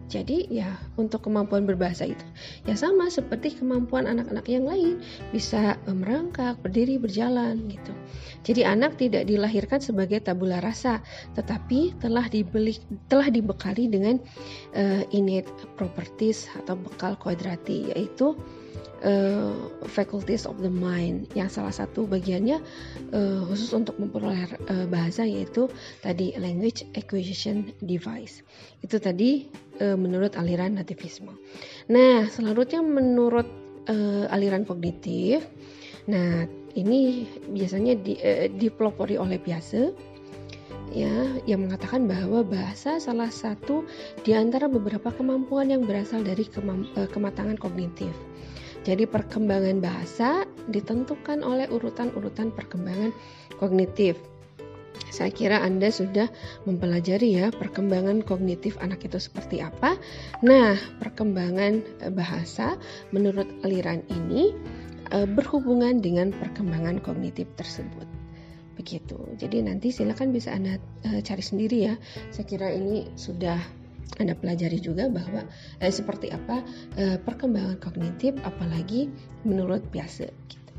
Jadi 0.10 0.50
ya 0.50 0.74
untuk 0.98 1.30
kemampuan 1.30 1.70
berbahasa 1.70 2.10
itu 2.10 2.26
ya 2.66 2.74
sama 2.74 3.14
seperti 3.14 3.54
kemampuan 3.62 4.10
anak-anak 4.10 4.46
yang 4.50 4.66
lain. 4.66 4.98
Bisa 5.30 5.78
merangkak, 5.86 6.58
berdiri, 6.66 6.98
berjalan 6.98 7.70
gitu. 7.70 7.94
Jadi 8.42 8.66
anak 8.66 8.98
tidak 8.98 9.30
dilahirkan 9.30 9.78
sebagai 9.78 10.26
tabula 10.26 10.58
rasa, 10.60 11.06
tetapi 11.38 11.94
telah 12.02 12.26
dibeli 12.26 12.82
telah 13.06 13.30
dibekali 13.30 13.86
dengan 13.86 14.18
uh, 14.74 15.06
innate 15.14 15.50
properties 15.78 16.50
atau 16.58 16.74
bekal 16.74 17.14
kodrati 17.22 17.94
yaitu 17.94 18.34
uh, 19.06 19.54
faculties 19.86 20.50
of 20.50 20.58
the 20.64 20.72
mind. 20.72 21.30
Yang 21.36 21.62
salah 21.62 21.74
satu 21.76 22.10
bagiannya 22.10 22.58
uh, 23.14 23.46
khusus 23.46 23.72
untuk 23.76 24.00
memperoleh 24.02 24.58
uh, 24.72 24.86
bahasa 24.90 25.24
yaitu 25.28 25.70
tadi 26.02 26.34
language 26.40 26.88
acquisition 26.96 27.72
device. 27.84 28.42
Itu 28.82 28.98
tadi 28.98 29.52
uh, 29.82 29.98
menurut 29.98 30.36
aliran 30.36 30.78
nativisme. 30.78 31.34
Nah 31.90 32.28
selanjutnya 32.30 32.84
menurut 32.84 33.48
uh, 33.90 34.26
aliran 34.30 34.68
kognitif, 34.68 35.44
nah 36.06 36.46
ini 36.78 37.26
biasanya 37.50 37.98
di, 37.98 38.20
uh, 38.20 38.48
dipelopori 38.52 39.18
oleh 39.18 39.42
biasa 39.42 39.92
ya 40.90 41.38
yang 41.46 41.70
mengatakan 41.70 42.10
bahwa 42.10 42.42
bahasa 42.42 42.98
salah 42.98 43.30
satu 43.30 43.86
di 44.26 44.34
antara 44.34 44.66
beberapa 44.66 45.14
kemampuan 45.14 45.70
yang 45.70 45.86
berasal 45.86 46.26
dari 46.26 46.46
kemam, 46.50 46.90
kematangan 47.14 47.58
kognitif. 47.62 48.14
Jadi 48.88 49.06
perkembangan 49.06 49.84
bahasa 49.84 50.48
ditentukan 50.72 51.44
oleh 51.44 51.68
urutan-urutan 51.68 52.56
perkembangan 52.56 53.12
kognitif. 53.60 54.18
Saya 55.10 55.34
kira 55.34 55.62
Anda 55.62 55.90
sudah 55.90 56.30
mempelajari 56.70 57.36
ya 57.38 57.50
perkembangan 57.50 58.22
kognitif 58.24 58.78
anak 58.80 59.06
itu 59.06 59.18
seperti 59.18 59.60
apa. 59.60 59.98
Nah, 60.46 60.78
perkembangan 61.02 62.06
eh, 62.06 62.14
bahasa 62.14 62.78
menurut 63.14 63.50
aliran 63.66 64.06
ini 64.10 64.54
eh, 65.10 65.28
berhubungan 65.28 66.00
dengan 66.00 66.34
perkembangan 66.34 67.02
kognitif 67.02 67.50
tersebut. 67.58 68.06
Begitu. 68.80 69.20
Jadi 69.36 69.66
nanti 69.66 69.92
silakan 69.92 70.32
bisa 70.32 70.56
Anda 70.56 70.80
eh, 71.04 71.22
cari 71.26 71.44
sendiri 71.44 71.78
ya. 71.90 71.96
Saya 72.32 72.46
kira 72.48 72.72
ini 72.72 73.12
sudah 73.20 73.80
anda 74.18 74.34
pelajari 74.34 74.82
juga 74.82 75.06
bahwa 75.06 75.46
eh, 75.78 75.94
seperti 75.94 76.34
apa 76.34 76.66
eh, 76.98 77.22
perkembangan 77.22 77.78
kognitif 77.78 78.34
apalagi 78.42 79.08
menurut 79.46 79.86
biasa. 79.94 80.26
Gitu. 80.50 80.72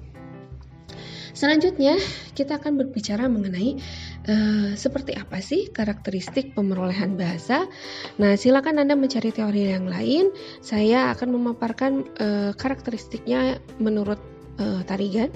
Selanjutnya 1.30 1.94
kita 2.34 2.58
akan 2.58 2.82
berbicara 2.82 3.30
mengenai 3.30 3.78
eh, 4.26 4.72
seperti 4.74 5.16
apa 5.16 5.38
sih 5.40 5.70
karakteristik 5.70 6.52
pemerolehan 6.52 7.14
bahasa. 7.14 7.68
Nah, 8.18 8.36
silakan 8.36 8.82
Anda 8.82 8.98
mencari 8.98 9.30
teori 9.30 9.70
yang 9.70 9.86
lain. 9.88 10.34
Saya 10.60 11.14
akan 11.14 11.28
memaparkan 11.36 11.92
eh, 12.18 12.52
karakteristiknya 12.56 13.62
menurut 13.80 14.20
eh, 14.58 14.82
Tarigan, 14.84 15.30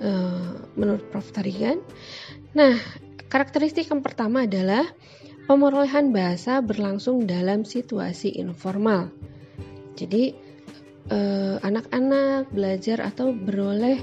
eh, 0.00 0.50
menurut 0.74 1.04
Prof 1.12 1.28
Tarigan. 1.30 1.78
Nah, 2.58 2.74
karakteristik 3.28 3.88
yang 3.88 4.00
pertama 4.00 4.44
adalah 4.44 4.84
Pemerolehan 5.42 6.14
bahasa 6.14 6.62
berlangsung 6.62 7.26
dalam 7.26 7.66
situasi 7.66 8.38
informal. 8.38 9.10
Jadi 9.98 10.38
anak-anak 11.62 12.46
eh, 12.46 12.50
belajar 12.54 12.98
atau 13.02 13.34
beroleh 13.34 13.98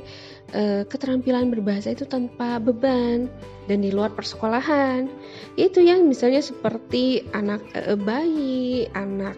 eh, 0.51 0.83
keterampilan 0.83 1.47
berbahasa 1.47 1.95
itu 1.95 2.03
tanpa 2.03 2.59
beban 2.59 3.31
dan 3.71 3.79
di 3.79 3.93
luar 3.93 4.11
persekolahan. 4.11 5.07
Itu 5.55 5.79
yang 5.79 6.09
misalnya 6.09 6.43
seperti 6.43 7.23
anak 7.31 7.63
eh, 7.71 7.95
bayi, 7.95 8.89
anak 8.91 9.37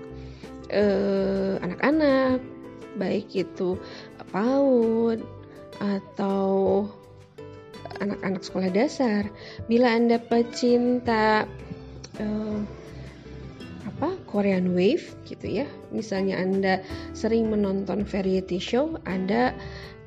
eh, 0.74 1.62
anak-anak 1.62 2.41
baik 2.98 3.32
itu 3.36 3.80
PAUD 4.32 5.20
atau 5.80 6.86
anak-anak 8.01 8.41
sekolah 8.41 8.70
dasar. 8.74 9.30
Bila 9.70 9.94
Anda 9.94 10.18
pecinta 10.18 11.46
uh, 12.18 12.60
apa 14.01 14.17
Korean 14.25 14.74
Wave 14.74 15.13
gitu 15.29 15.62
ya. 15.62 15.70
Misalnya 15.93 16.41
Anda 16.41 16.81
sering 17.13 17.53
menonton 17.53 18.01
variety 18.01 18.58
show, 18.58 18.98
ada 19.05 19.53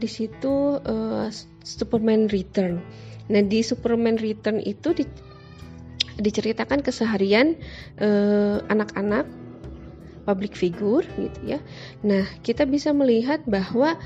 di 0.02 0.10
situ 0.10 0.82
uh, 0.82 1.30
Superman 1.62 2.26
Return. 2.26 2.82
Nah, 3.30 3.38
di 3.46 3.62
Superman 3.62 4.18
Return 4.18 4.58
itu 4.58 4.98
di, 4.98 5.06
diceritakan 6.18 6.82
keseharian 6.82 7.54
uh, 8.02 8.66
anak-anak 8.66 9.30
public 10.24 10.56
figure 10.56 11.04
gitu 11.20 11.56
ya. 11.56 11.58
Nah, 12.02 12.24
kita 12.40 12.64
bisa 12.64 12.90
melihat 12.96 13.44
bahwa 13.44 13.96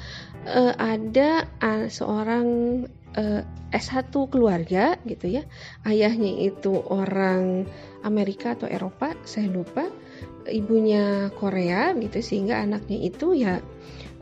uh, 0.45 0.75
ada 0.77 1.47
uh, 1.63 1.87
seorang 1.87 2.47
uh, 3.17 3.43
S1 3.73 4.11
keluarga 4.29 4.97
gitu 5.07 5.41
ya. 5.41 5.43
Ayahnya 5.87 6.51
itu 6.53 6.77
orang 6.89 7.65
Amerika 8.03 8.57
atau 8.57 8.69
Eropa, 8.69 9.13
saya 9.25 9.49
lupa. 9.49 9.89
Ibunya 10.49 11.29
Korea 11.37 11.93
gitu 11.93 12.25
sehingga 12.25 12.65
anaknya 12.65 13.05
itu 13.05 13.37
ya 13.37 13.61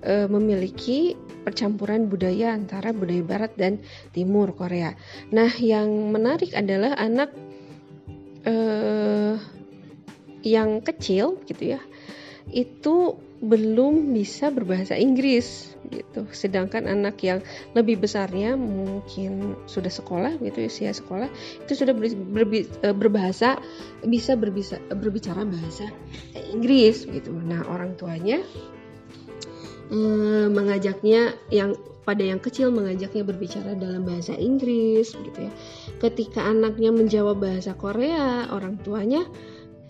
e, 0.03 0.27
memiliki 0.27 1.15
percampuran 1.47 2.11
budaya 2.11 2.51
antara 2.51 2.91
budaya 2.91 3.23
barat 3.23 3.53
dan 3.55 3.79
timur 4.11 4.51
Korea. 4.59 4.99
Nah, 5.31 5.51
yang 5.63 6.11
menarik 6.11 6.51
adalah 6.51 6.99
anak 6.99 7.31
e, 8.43 8.55
yang 10.47 10.79
kecil 10.79 11.43
gitu 11.51 11.75
ya. 11.75 11.81
Itu 12.47 13.19
belum 13.43 14.17
bisa 14.17 14.49
berbahasa 14.49 14.95
Inggris 14.97 15.75
gitu. 15.91 16.25
Sedangkan 16.33 16.89
anak 16.89 17.21
yang 17.21 17.45
lebih 17.77 18.01
besarnya 18.01 18.55
mungkin 18.57 19.59
sudah 19.69 19.93
sekolah 19.93 20.39
gitu 20.41 20.65
usia 20.65 20.95
sekolah 20.95 21.29
itu 21.67 21.73
sudah 21.77 21.93
ber, 21.93 22.09
ber, 22.15 22.45
eh, 22.57 22.95
berbahasa 22.97 23.61
bisa 24.07 24.39
berbisa, 24.39 24.81
berbicara 24.89 25.45
bahasa 25.45 25.91
Inggris 26.55 27.05
gitu. 27.05 27.35
Nah, 27.35 27.67
orang 27.69 27.99
tuanya 27.99 28.41
eh, 29.93 30.47
mengajaknya 30.49 31.37
yang 31.53 31.77
pada 32.07 32.23
yang 32.23 32.39
kecil 32.39 32.71
mengajaknya 32.71 33.27
berbicara 33.27 33.75
dalam 33.75 34.07
bahasa 34.07 34.33
Inggris 34.39 35.13
gitu 35.13 35.51
ya. 35.51 35.53
Ketika 35.99 36.47
anaknya 36.47 36.95
menjawab 36.95 37.43
bahasa 37.43 37.75
Korea, 37.75 38.47
orang 38.55 38.79
tuanya 38.79 39.27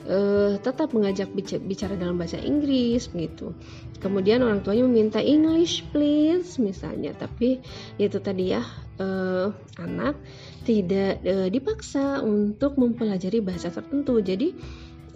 uh, 0.06 0.54
tetap 0.62 0.94
mengajak 0.94 1.30
bicara 1.36 1.98
dalam 1.98 2.16
bahasa 2.16 2.38
Inggris 2.40 3.10
gitu. 3.12 3.52
Kemudian 3.98 4.40
orang 4.46 4.62
tuanya 4.62 4.86
meminta 4.86 5.20
English 5.20 5.84
please 5.90 6.56
misalnya, 6.62 7.12
tapi 7.12 7.60
itu 7.98 8.18
tadi 8.22 8.54
ya 8.54 8.62
uh, 9.02 9.50
anak 9.82 10.16
tidak 10.62 11.22
uh, 11.26 11.48
dipaksa 11.50 12.22
untuk 12.22 12.78
mempelajari 12.78 13.42
bahasa 13.42 13.70
tertentu. 13.70 14.18
Jadi 14.22 14.54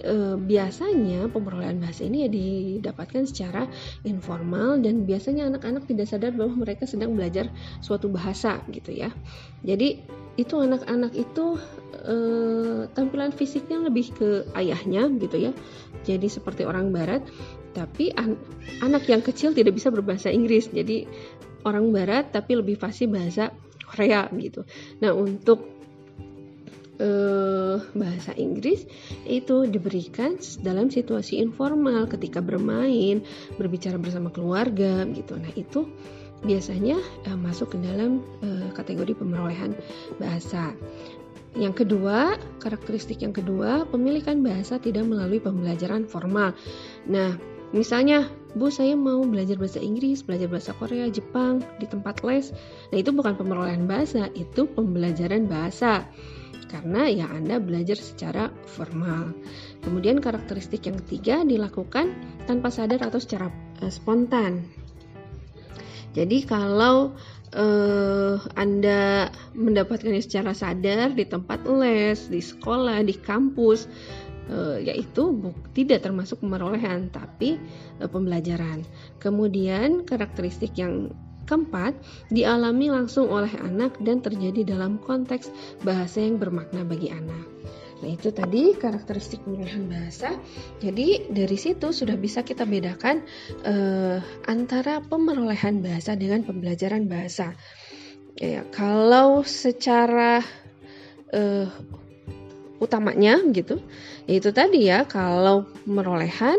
e, 0.00 0.36
biasanya 0.36 1.28
pemerolehan 1.28 1.78
bahasa 1.80 2.08
ini 2.08 2.26
ya 2.26 2.28
didapatkan 2.32 3.28
secara 3.28 3.68
informal 4.04 4.80
dan 4.80 5.04
biasanya 5.04 5.48
anak-anak 5.52 5.84
tidak 5.86 6.08
sadar 6.08 6.32
bahwa 6.32 6.64
mereka 6.64 6.88
sedang 6.88 7.14
belajar 7.14 7.52
suatu 7.84 8.08
bahasa 8.08 8.64
gitu 8.72 8.96
ya. 8.96 9.12
Jadi 9.60 10.00
itu 10.40 10.54
anak-anak 10.56 11.12
itu 11.12 11.60
e, 12.04 12.16
tampilan 12.92 13.32
fisiknya 13.32 13.80
lebih 13.80 14.12
ke 14.14 14.28
ayahnya 14.56 15.08
gitu 15.20 15.36
ya. 15.36 15.52
Jadi 16.04 16.26
seperti 16.32 16.64
orang 16.64 16.90
barat, 16.90 17.24
tapi 17.76 18.10
an 18.16 18.40
anak 18.80 19.06
yang 19.06 19.20
kecil 19.20 19.52
tidak 19.52 19.76
bisa 19.76 19.92
berbahasa 19.92 20.32
Inggris. 20.32 20.72
Jadi 20.72 21.04
orang 21.64 21.92
barat 21.92 22.32
tapi 22.32 22.56
lebih 22.56 22.80
fasih 22.80 23.10
bahasa 23.10 23.52
Korea 23.90 24.30
gitu. 24.38 24.64
Nah, 25.02 25.12
untuk 25.12 25.80
uh, 27.00 27.76
bahasa 27.96 28.36
Inggris 28.36 28.86
itu 29.26 29.66
diberikan 29.66 30.38
dalam 30.62 30.92
situasi 30.92 31.40
informal 31.42 32.06
ketika 32.06 32.38
bermain, 32.44 33.24
berbicara 33.56 33.98
bersama 33.98 34.30
keluarga 34.30 35.02
gitu. 35.10 35.34
Nah, 35.40 35.50
itu 35.58 35.90
biasanya 36.40 36.96
uh, 37.28 37.36
masuk 37.36 37.76
ke 37.76 37.78
dalam 37.82 38.24
uh, 38.44 38.70
kategori 38.72 39.16
pemerolehan 39.16 39.74
bahasa. 40.20 40.76
Yang 41.58 41.84
kedua, 41.84 42.38
karakteristik 42.62 43.26
yang 43.26 43.34
kedua, 43.34 43.82
pemilikan 43.90 44.38
bahasa 44.44 44.78
tidak 44.78 45.02
melalui 45.10 45.42
pembelajaran 45.42 46.06
formal. 46.06 46.54
Nah, 47.10 47.34
misalnya, 47.74 48.30
Bu, 48.54 48.70
saya 48.70 48.94
mau 48.94 49.22
belajar 49.26 49.58
bahasa 49.58 49.82
Inggris, 49.82 50.22
belajar 50.22 50.46
bahasa 50.46 50.70
Korea, 50.78 51.10
Jepang 51.10 51.62
di 51.82 51.90
tempat 51.90 52.22
les. 52.22 52.54
Nah, 52.94 52.98
itu 53.02 53.10
bukan 53.10 53.34
pemerolehan 53.34 53.90
bahasa, 53.90 54.30
itu 54.38 54.70
pembelajaran 54.70 55.50
bahasa 55.50 56.06
karena 56.70 57.10
ya 57.10 57.26
Anda 57.26 57.58
belajar 57.58 57.98
secara 57.98 58.54
formal. 58.70 59.34
Kemudian 59.82 60.22
karakteristik 60.22 60.86
yang 60.86 61.02
ketiga 61.02 61.42
dilakukan 61.42 62.14
tanpa 62.46 62.70
sadar 62.70 63.02
atau 63.02 63.18
secara 63.18 63.50
uh, 63.82 63.90
spontan. 63.90 64.70
Jadi 66.14 66.46
kalau 66.46 67.14
uh, 67.54 68.36
Anda 68.58 69.30
mendapatkannya 69.54 70.22
secara 70.22 70.52
sadar 70.52 71.14
di 71.14 71.24
tempat 71.26 71.64
les, 71.66 72.30
di 72.30 72.42
sekolah, 72.42 73.02
di 73.06 73.14
kampus, 73.16 73.86
uh, 74.50 74.78
yaitu 74.78 75.52
tidak 75.74 76.06
termasuk 76.06 76.42
pemerolehan 76.42 77.10
tapi 77.10 77.58
uh, 77.98 78.08
pembelajaran. 78.10 78.86
Kemudian 79.18 80.06
karakteristik 80.06 80.74
yang 80.78 81.10
Keempat, 81.50 81.98
dialami 82.30 82.94
langsung 82.94 83.26
oleh 83.26 83.50
anak 83.58 83.98
dan 84.06 84.22
terjadi 84.22 84.62
dalam 84.62 85.02
konteks 85.02 85.50
bahasa 85.82 86.22
yang 86.22 86.38
bermakna 86.38 86.86
bagi 86.86 87.10
anak. 87.10 87.42
Nah, 88.00 88.08
itu 88.08 88.32
tadi 88.32 88.72
karakteristik 88.76 89.44
pemilihan 89.44 89.84
bahasa. 89.88 90.32
Jadi, 90.80 91.28
dari 91.28 91.58
situ 91.60 91.92
sudah 91.92 92.16
bisa 92.16 92.40
kita 92.40 92.64
bedakan 92.64 93.20
eh, 93.64 94.18
antara 94.48 95.04
pemerolehan 95.04 95.84
bahasa 95.84 96.16
dengan 96.16 96.40
pembelajaran 96.44 97.04
bahasa. 97.06 97.52
Ya, 98.40 98.64
kalau 98.72 99.44
secara 99.44 100.40
eh, 101.28 101.68
utamanya 102.80 103.36
gitu, 103.52 103.84
yaitu 104.24 104.50
tadi 104.56 104.88
ya, 104.88 105.04
kalau 105.04 105.68
pemerolehan 105.84 106.56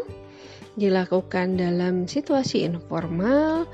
dilakukan 0.78 1.60
dalam 1.60 2.08
situasi 2.08 2.64
informal, 2.64 3.68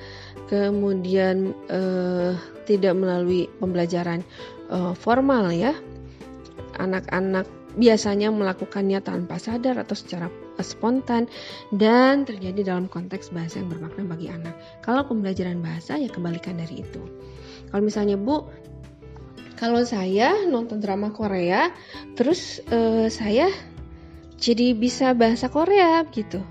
kemudian 0.50 1.54
uh, 1.70 2.34
tidak 2.66 2.98
melalui 2.98 3.46
pembelajaran 3.62 4.26
uh, 4.72 4.96
formal 4.98 5.52
ya. 5.54 5.76
Anak-anak 6.78 7.46
biasanya 7.78 8.34
melakukannya 8.34 9.00
tanpa 9.06 9.38
sadar 9.38 9.78
atau 9.78 9.94
secara 9.94 10.28
spontan 10.60 11.30
dan 11.70 12.26
terjadi 12.26 12.74
dalam 12.74 12.90
konteks 12.90 13.30
bahasa 13.30 13.62
yang 13.62 13.70
bermakna 13.70 14.04
bagi 14.10 14.28
anak. 14.34 14.58
Kalau 14.82 15.06
pembelajaran 15.06 15.62
bahasa 15.62 15.96
ya 16.02 16.10
kebalikan 16.10 16.58
dari 16.58 16.82
itu. 16.82 17.02
Kalau 17.70 17.84
misalnya 17.86 18.18
Bu, 18.18 18.50
kalau 19.58 19.86
saya 19.86 20.46
nonton 20.50 20.82
drama 20.82 21.14
Korea, 21.14 21.70
terus 22.18 22.62
uh, 22.74 23.10
saya 23.14 23.50
jadi 24.38 24.74
bisa 24.74 25.14
bahasa 25.14 25.50
Korea 25.50 26.02
gitu. 26.10 26.42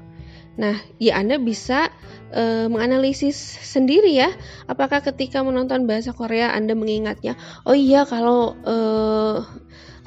Nah, 0.57 0.79
ya 0.97 1.21
Anda 1.21 1.37
bisa 1.37 1.93
e, 2.33 2.67
menganalisis 2.67 3.37
sendiri 3.63 4.17
ya 4.17 4.33
apakah 4.67 5.05
ketika 5.05 5.45
menonton 5.45 5.85
bahasa 5.85 6.17
Korea 6.17 6.51
Anda 6.53 6.73
mengingatnya 6.75 7.37
oh 7.69 7.77
iya 7.77 8.09
kalau 8.09 8.57
e, 8.65 8.77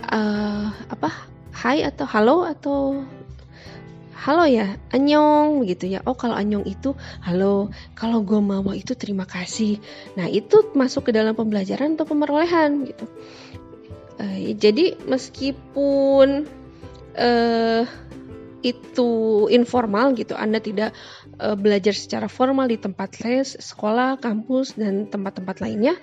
e, 0.05 0.19
apa? 0.71 1.09
Hai 1.51 1.83
atau 1.83 2.07
halo 2.07 2.47
atau 2.47 3.03
halo 4.19 4.43
ya 4.47 4.75
anyong 4.95 5.63
begitu 5.63 5.91
ya. 5.91 5.99
Oh 6.07 6.15
kalau 6.15 6.35
anyong 6.35 6.63
itu 6.67 6.95
halo. 7.23 7.71
Kalau 7.95 8.23
gomawa 8.23 8.75
itu 8.75 8.95
terima 8.95 9.27
kasih. 9.27 9.79
Nah 10.15 10.27
itu 10.27 10.71
masuk 10.75 11.09
ke 11.09 11.11
dalam 11.15 11.35
pembelajaran 11.35 11.99
atau 11.99 12.07
pemerolehan 12.07 12.87
gitu. 12.87 13.05
Uh, 14.19 14.51
jadi 14.59 14.99
meskipun 15.07 16.43
uh, 17.15 17.83
itu 18.59 19.47
informal 19.47 20.11
gitu 20.15 20.35
Anda 20.35 20.59
tidak 20.59 20.91
uh, 21.39 21.55
belajar 21.55 21.95
secara 21.95 22.27
formal 22.27 22.67
di 22.67 22.75
tempat 22.75 23.23
les, 23.23 23.55
sekolah, 23.55 24.19
kampus 24.19 24.75
dan 24.75 25.07
tempat-tempat 25.07 25.63
lainnya, 25.63 25.95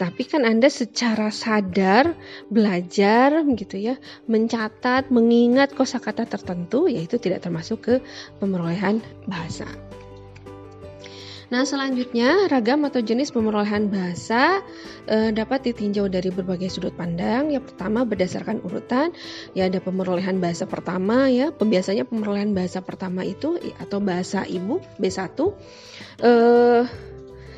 tapi 0.00 0.26
kan 0.26 0.42
Anda 0.42 0.66
secara 0.66 1.30
sadar 1.30 2.18
belajar 2.50 3.46
gitu 3.54 3.76
ya, 3.78 3.94
mencatat, 4.26 5.08
mengingat 5.14 5.74
kosakata 5.74 6.26
tertentu 6.26 6.90
yaitu 6.90 7.22
tidak 7.22 7.46
termasuk 7.46 7.78
ke 7.82 7.94
pemerolehan 8.42 8.98
bahasa. 9.30 9.68
Nah, 11.50 11.66
selanjutnya 11.66 12.46
ragam 12.46 12.86
atau 12.86 13.02
jenis 13.02 13.34
pemerolehan 13.34 13.90
bahasa 13.90 14.62
e, 15.10 15.34
dapat 15.34 15.66
ditinjau 15.66 16.06
dari 16.06 16.30
berbagai 16.30 16.70
sudut 16.70 16.94
pandang. 16.94 17.50
Yang 17.50 17.74
pertama 17.74 18.06
berdasarkan 18.06 18.62
urutan, 18.62 19.10
ya 19.50 19.66
ada 19.66 19.82
pemerolehan 19.82 20.38
bahasa 20.38 20.70
pertama 20.70 21.26
ya. 21.26 21.50
Biasanya 21.50 22.06
pemerolehan 22.06 22.54
bahasa 22.54 22.78
pertama 22.86 23.26
itu 23.26 23.58
atau 23.82 23.98
bahasa 23.98 24.46
ibu 24.46 24.78
B1. 25.02 25.26
E, 26.22 26.32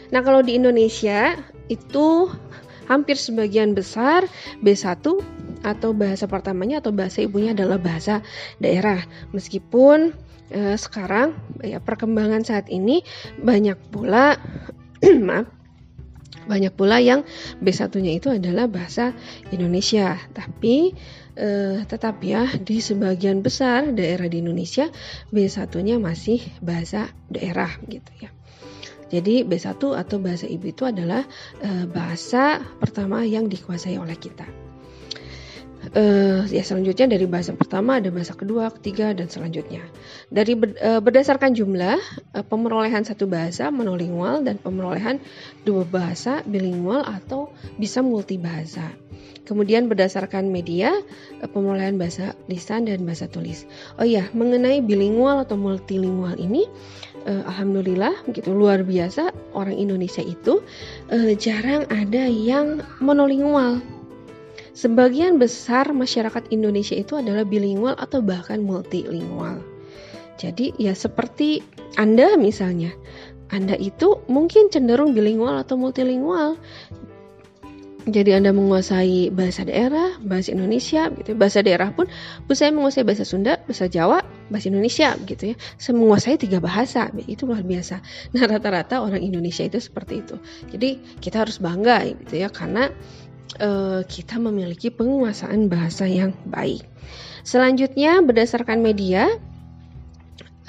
nah, 0.09 0.21
kalau 0.25 0.41
di 0.41 0.57
Indonesia 0.57 1.37
itu 1.69 2.33
hampir 2.89 3.21
sebagian 3.21 3.77
besar 3.77 4.25
B1 4.65 5.05
atau 5.63 5.91
bahasa 5.93 6.25
pertamanya 6.27 6.81
atau 6.81 6.97
bahasa 6.97 7.21
ibunya 7.21 7.53
adalah 7.53 7.77
bahasa 7.77 8.25
daerah. 8.57 9.05
Meskipun 9.37 10.17
eh, 10.53 10.77
sekarang 10.77 11.35
ya 11.65 11.81
perkembangan 11.81 12.45
saat 12.45 12.69
ini 12.69 13.01
banyak 13.41 13.81
pula 13.91 14.37
maaf 15.29 15.49
banyak 16.43 16.75
pula 16.75 16.99
yang 16.99 17.23
B1-nya 17.63 18.19
itu 18.19 18.29
adalah 18.33 18.67
bahasa 18.67 19.15
Indonesia. 19.55 20.19
Tapi 20.35 20.91
eh, 21.39 21.87
tetap 21.87 22.19
ya 22.23 22.51
di 22.59 22.83
sebagian 22.83 23.41
besar 23.47 23.95
daerah 23.95 24.27
di 24.27 24.43
Indonesia 24.43 24.91
B1-nya 25.31 26.03
masih 26.03 26.43
bahasa 26.59 27.11
daerah 27.31 27.71
gitu 27.87 28.11
ya. 28.19 28.31
Jadi 29.13 29.45
B1 29.45 29.77
atau 29.77 30.17
bahasa 30.19 30.49
ibu 30.49 30.73
itu 30.73 30.83
adalah 30.89 31.23
eh, 31.63 31.87
bahasa 31.87 32.65
pertama 32.81 33.23
yang 33.23 33.47
dikuasai 33.47 34.01
oleh 34.01 34.17
kita 34.19 34.62
uh, 35.97 36.45
ya 36.49 36.63
selanjutnya 36.65 37.17
dari 37.17 37.25
bahasa 37.29 37.53
pertama 37.57 38.01
ada 38.01 38.09
bahasa 38.09 38.33
kedua, 38.37 38.73
ketiga 38.81 39.13
dan 39.13 39.29
selanjutnya. 39.29 39.85
Dari 40.33 40.53
ber, 40.57 40.77
uh, 40.81 41.01
berdasarkan 41.01 41.53
jumlah 41.57 41.99
uh, 42.37 42.45
pemerolehan 42.45 43.05
satu 43.05 43.29
bahasa 43.29 43.69
monolingual 43.69 44.45
dan 44.45 44.59
pemerolehan 44.61 45.21
dua 45.65 45.85
bahasa 45.85 46.41
bilingual 46.45 47.05
atau 47.05 47.53
bisa 47.77 48.01
multibahasa. 48.01 48.93
Kemudian 49.43 49.91
berdasarkan 49.91 50.55
media 50.55 50.95
pemerolehan 51.43 51.99
bahasa 51.99 52.39
lisan 52.47 52.87
dan 52.87 53.03
bahasa 53.03 53.27
tulis. 53.27 53.67
Oh 53.99 54.07
iya, 54.07 54.31
mengenai 54.31 54.79
bilingual 54.81 55.43
atau 55.43 55.59
multilingual 55.59 56.39
ini 56.39 56.63
uh, 57.27 57.43
alhamdulillah 57.51 58.15
gitu 58.31 58.55
luar 58.55 58.87
biasa 58.87 59.35
orang 59.55 59.75
Indonesia 59.75 60.23
itu 60.23 60.63
uh, 61.11 61.33
jarang 61.39 61.87
ada 61.91 62.27
yang 62.31 62.87
monolingual. 63.03 63.83
Sebagian 64.73 65.37
besar 65.37 65.93
masyarakat 65.93 66.49
Indonesia 66.49 66.97
itu 66.97 67.21
adalah 67.21 67.45
bilingual 67.45 67.93
atau 67.97 68.25
bahkan 68.25 68.65
multilingual. 68.65 69.61
Jadi 70.41 70.73
ya 70.81 70.97
seperti 70.97 71.61
Anda 72.01 72.41
misalnya, 72.41 72.97
Anda 73.53 73.77
itu 73.77 74.25
mungkin 74.33 74.73
cenderung 74.73 75.13
bilingual 75.13 75.61
atau 75.61 75.77
multilingual. 75.77 76.57
Jadi 78.03 78.35
Anda 78.35 78.51
menguasai 78.51 79.31
bahasa 79.31 79.63
daerah, 79.63 80.19
bahasa 80.19 80.51
Indonesia, 80.51 81.07
gitu. 81.15 81.29
Ya. 81.31 81.37
Bahasa 81.39 81.63
daerah 81.63 81.95
pun, 81.95 82.11
saya 82.51 82.75
menguasai 82.75 83.07
bahasa 83.07 83.23
Sunda, 83.23 83.63
bahasa 83.63 83.87
Jawa, 83.87 84.27
bahasa 84.51 84.75
Indonesia, 84.75 85.15
gitu 85.23 85.55
ya. 85.55 85.57
Saya 85.79 85.95
menguasai 85.95 86.35
tiga 86.35 86.59
bahasa, 86.59 87.15
itu 87.31 87.47
luar 87.47 87.63
biasa. 87.63 88.03
Nah 88.35 88.43
rata-rata 88.51 89.07
orang 89.07 89.23
Indonesia 89.23 89.63
itu 89.63 89.79
seperti 89.79 90.19
itu. 90.19 90.35
Jadi 90.75 90.99
kita 91.23 91.47
harus 91.47 91.63
bangga, 91.63 92.03
gitu 92.27 92.43
ya, 92.43 92.51
karena 92.51 92.91
uh, 93.59 94.01
kita 94.07 94.39
memiliki 94.41 94.89
penguasaan 94.89 95.69
bahasa 95.69 96.09
yang 96.09 96.33
baik. 96.49 96.85
Selanjutnya 97.43 98.23
berdasarkan 98.23 98.81
media, 98.81 99.27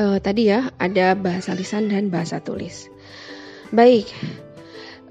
uh, 0.02 0.18
tadi 0.18 0.50
ya 0.50 0.74
ada 0.82 1.14
bahasa 1.14 1.54
lisan 1.54 1.88
dan 1.88 2.10
bahasa 2.10 2.42
tulis. 2.42 2.90
Baik. 3.70 4.10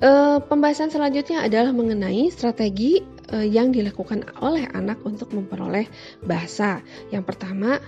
Uh, 0.03 0.43
pembahasan 0.43 0.91
selanjutnya 0.91 1.47
adalah 1.47 1.71
mengenai 1.71 2.27
strategi 2.35 2.99
uh, 3.31 3.47
yang 3.47 3.71
dilakukan 3.71 4.27
oleh 4.43 4.67
anak 4.75 4.99
untuk 5.07 5.31
memperoleh 5.31 5.87
bahasa. 6.27 6.83
Yang 7.15 7.25
pertama, 7.31 7.79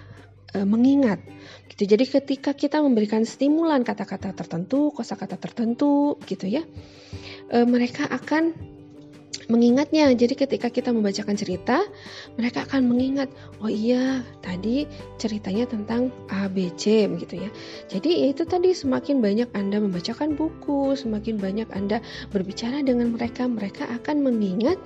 mengingat. 0.55 1.19
Gitu. 1.67 1.91
Jadi 1.91 2.07
ketika 2.07 2.55
kita 2.55 2.79
memberikan 2.79 3.27
stimulan 3.27 3.83
kata-kata 3.83 4.31
tertentu, 4.31 4.95
kosakata 4.95 5.35
tertentu, 5.35 6.15
gitu 6.31 6.47
ya, 6.47 6.63
uh, 7.51 7.67
mereka 7.67 8.07
akan 8.07 8.55
mengingatnya. 9.51 10.13
Jadi 10.15 10.35
ketika 10.39 10.73
kita 10.73 10.95
membacakan 10.95 11.37
cerita, 11.37 11.85
mereka 12.39 12.65
akan 12.65 12.89
mengingat, 12.89 13.29
oh 13.61 13.69
iya 13.69 14.23
tadi 14.41 14.89
ceritanya 15.21 15.69
tentang 15.69 16.09
A, 16.33 16.49
B, 16.49 16.71
C 16.79 17.11
begitu 17.11 17.45
ya. 17.45 17.51
Jadi 17.91 18.31
itu 18.33 18.47
tadi 18.47 18.73
semakin 18.73 19.21
banyak 19.21 19.49
Anda 19.53 19.83
membacakan 19.83 20.39
buku, 20.39 20.97
semakin 20.97 21.37
banyak 21.37 21.69
Anda 21.75 22.01
berbicara 22.31 22.81
dengan 22.87 23.13
mereka, 23.13 23.45
mereka 23.51 23.85
akan 23.91 24.23
mengingat 24.25 24.79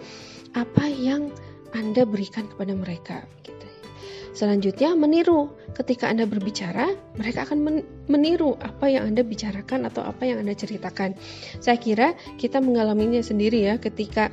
apa 0.57 0.89
yang 0.89 1.29
Anda 1.77 2.09
berikan 2.09 2.49
kepada 2.49 2.73
mereka 2.73 3.29
gitu. 3.45 3.68
Selanjutnya 4.37 4.97
meniru. 4.99 5.55
Ketika 5.77 6.11
Anda 6.11 6.27
berbicara, 6.27 6.91
mereka 7.17 7.47
akan 7.47 7.85
meniru 8.11 8.59
apa 8.59 8.91
yang 8.91 9.09
Anda 9.09 9.23
bicarakan 9.23 9.87
atau 9.87 10.03
apa 10.03 10.27
yang 10.27 10.43
Anda 10.43 10.57
ceritakan. 10.57 11.15
Saya 11.63 11.79
kira 11.79 12.19
kita 12.41 12.59
mengalaminya 12.59 13.23
sendiri 13.23 13.69
ya 13.69 13.79
ketika 13.79 14.33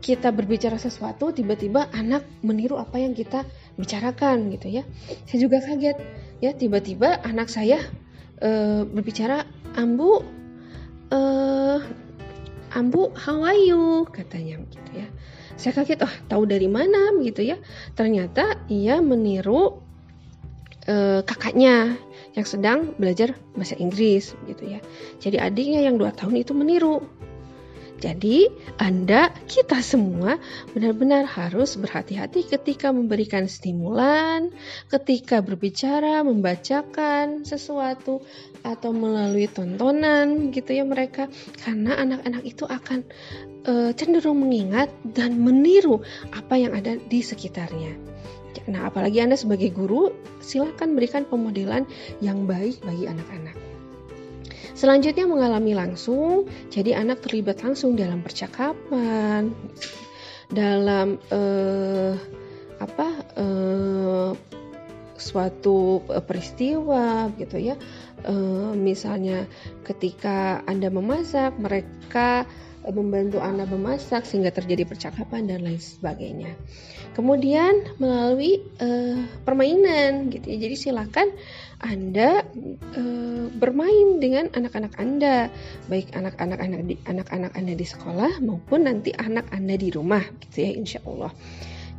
kita 0.00 0.32
berbicara 0.32 0.80
sesuatu 0.80 1.36
tiba-tiba 1.36 1.92
anak 1.92 2.24
meniru 2.40 2.80
apa 2.80 2.96
yang 2.96 3.12
kita 3.12 3.44
bicarakan 3.76 4.48
gitu 4.56 4.80
ya. 4.80 4.82
Saya 5.28 5.38
juga 5.44 5.60
kaget 5.60 5.98
ya 6.40 6.56
tiba-tiba 6.56 7.20
anak 7.20 7.52
saya 7.52 7.78
e, 8.40 8.50
berbicara 8.88 9.44
ambu 9.76 10.24
e, 11.12 11.20
ambu 12.72 13.12
how 13.12 13.44
are 13.44 13.60
you 13.60 14.08
katanya 14.08 14.64
gitu 14.72 14.90
ya 14.96 15.08
saya 15.56 15.72
kaget 15.76 16.04
oh 16.04 16.14
tahu 16.28 16.44
dari 16.48 16.66
mana? 16.66 17.14
Gitu 17.20 17.44
ya. 17.44 17.56
Ternyata 17.96 18.58
ia 18.68 18.98
meniru 19.00 19.80
uh, 20.88 21.20
kakaknya 21.24 21.96
yang 22.32 22.46
sedang 22.48 22.96
belajar 22.96 23.36
bahasa 23.56 23.76
Inggris 23.76 24.32
gitu 24.48 24.64
ya. 24.64 24.80
Jadi 25.20 25.36
adiknya 25.36 25.84
yang 25.84 26.00
dua 26.00 26.10
tahun 26.16 26.40
itu 26.40 26.56
meniru 26.56 27.04
jadi, 28.02 28.50
Anda, 28.82 29.30
kita 29.46 29.78
semua 29.78 30.42
benar-benar 30.74 31.22
harus 31.22 31.78
berhati-hati 31.78 32.50
ketika 32.50 32.90
memberikan 32.90 33.46
stimulan, 33.46 34.50
ketika 34.90 35.38
berbicara, 35.38 36.26
membacakan 36.26 37.46
sesuatu, 37.46 38.18
atau 38.66 38.90
melalui 38.90 39.46
tontonan 39.46 40.50
gitu 40.50 40.74
ya 40.74 40.82
mereka. 40.82 41.30
Karena 41.62 41.94
anak-anak 41.94 42.42
itu 42.42 42.66
akan 42.66 43.06
e, 43.70 43.94
cenderung 43.94 44.42
mengingat 44.42 44.90
dan 45.06 45.38
meniru 45.38 46.02
apa 46.34 46.58
yang 46.58 46.74
ada 46.74 46.98
di 46.98 47.22
sekitarnya. 47.22 47.94
Nah, 48.66 48.90
apalagi 48.90 49.22
Anda 49.22 49.38
sebagai 49.38 49.70
guru, 49.70 50.10
silakan 50.42 50.98
berikan 50.98 51.22
pemodelan 51.22 51.86
yang 52.18 52.50
baik 52.50 52.82
bagi 52.82 53.06
anak-anak. 53.06 53.61
Selanjutnya 54.82 55.30
mengalami 55.30 55.78
langsung, 55.78 56.50
jadi 56.66 56.98
anak 56.98 57.22
terlibat 57.22 57.62
langsung 57.62 57.94
dalam 57.94 58.18
percakapan, 58.18 59.54
dalam 60.50 61.22
uh, 61.30 62.18
apa 62.82 63.08
uh, 63.38 64.34
suatu 65.14 66.02
eh, 66.10 66.18
peristiwa 66.18 67.30
gitu 67.38 67.62
ya. 67.62 67.78
Uh, 68.26 68.74
misalnya 68.74 69.46
ketika 69.86 70.66
Anda 70.66 70.90
memasak, 70.90 71.62
mereka 71.62 72.42
membantu 72.90 73.38
Anda 73.38 73.62
memasak 73.70 74.26
sehingga 74.26 74.50
terjadi 74.50 74.82
percakapan 74.82 75.46
dan 75.46 75.62
lain 75.62 75.78
sebagainya. 75.78 76.58
Kemudian 77.14 78.02
melalui 78.02 78.66
uh, 78.82 79.22
permainan 79.46 80.34
gitu 80.34 80.50
ya. 80.50 80.58
Jadi 80.58 80.74
silakan 80.74 81.30
anda 81.82 82.46
e, 82.94 83.02
bermain 83.50 84.22
dengan 84.22 84.48
anak-anak 84.54 84.94
Anda, 85.02 85.50
baik 85.90 86.14
anak-anak 86.14 86.58
anak 86.62 86.80
anak-anak 87.04 87.52
Anda 87.58 87.74
di 87.74 87.86
sekolah 87.86 88.38
maupun 88.38 88.86
nanti 88.86 89.10
anak 89.10 89.50
Anda 89.50 89.74
di 89.74 89.90
rumah, 89.90 90.22
gitu 90.46 90.62
ya, 90.62 90.70
insya 90.78 91.02
Allah. 91.02 91.34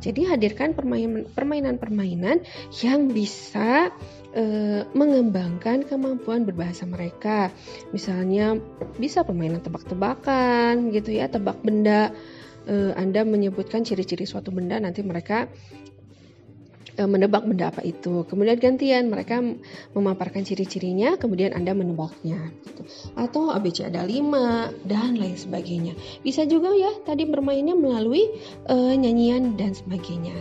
Jadi 0.00 0.28
hadirkan 0.28 0.76
permainan-permainan 0.76 2.44
yang 2.84 3.00
bisa 3.12 3.88
e, 4.36 4.44
mengembangkan 4.92 5.88
kemampuan 5.88 6.44
berbahasa 6.44 6.84
mereka. 6.84 7.48
Misalnya 7.92 8.60
bisa 9.00 9.24
permainan 9.24 9.64
tebak-tebakan, 9.64 10.92
gitu 10.92 11.12
ya, 11.12 11.28
tebak 11.28 11.60
benda. 11.64 12.12
E, 12.68 12.92
Anda 12.96 13.24
menyebutkan 13.24 13.84
ciri-ciri 13.84 14.28
suatu 14.28 14.52
benda, 14.52 14.76
nanti 14.76 15.00
mereka 15.00 15.48
menebak 17.02 17.42
benda 17.42 17.74
apa 17.74 17.82
itu. 17.82 18.22
Kemudian 18.26 18.58
gantian 18.58 19.10
mereka 19.10 19.42
memaparkan 19.92 20.46
ciri-cirinya, 20.46 21.18
kemudian 21.18 21.50
Anda 21.50 21.74
menebaknya. 21.74 22.54
Gitu. 22.62 22.82
Atau 23.18 23.50
ABC 23.50 23.90
ada 23.90 24.06
5 24.06 24.86
dan 24.86 25.18
lain 25.18 25.34
sebagainya. 25.34 25.98
Bisa 26.22 26.46
juga 26.46 26.70
ya 26.74 26.90
tadi 27.02 27.26
bermainnya 27.26 27.74
melalui 27.74 28.30
uh, 28.70 28.94
nyanyian 28.94 29.58
dan 29.58 29.74
sebagainya. 29.74 30.34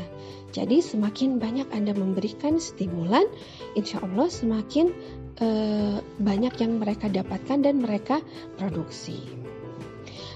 Jadi 0.53 0.85
semakin 0.85 1.41
banyak 1.41 1.65
Anda 1.73 1.97
memberikan 1.97 2.61
stimulan, 2.61 3.25
insya 3.73 4.05
Allah 4.05 4.29
semakin 4.29 4.93
uh, 5.41 5.97
banyak 6.21 6.53
yang 6.61 6.77
mereka 6.77 7.09
dapatkan 7.09 7.65
dan 7.65 7.81
mereka 7.81 8.21
produksi. 8.61 9.42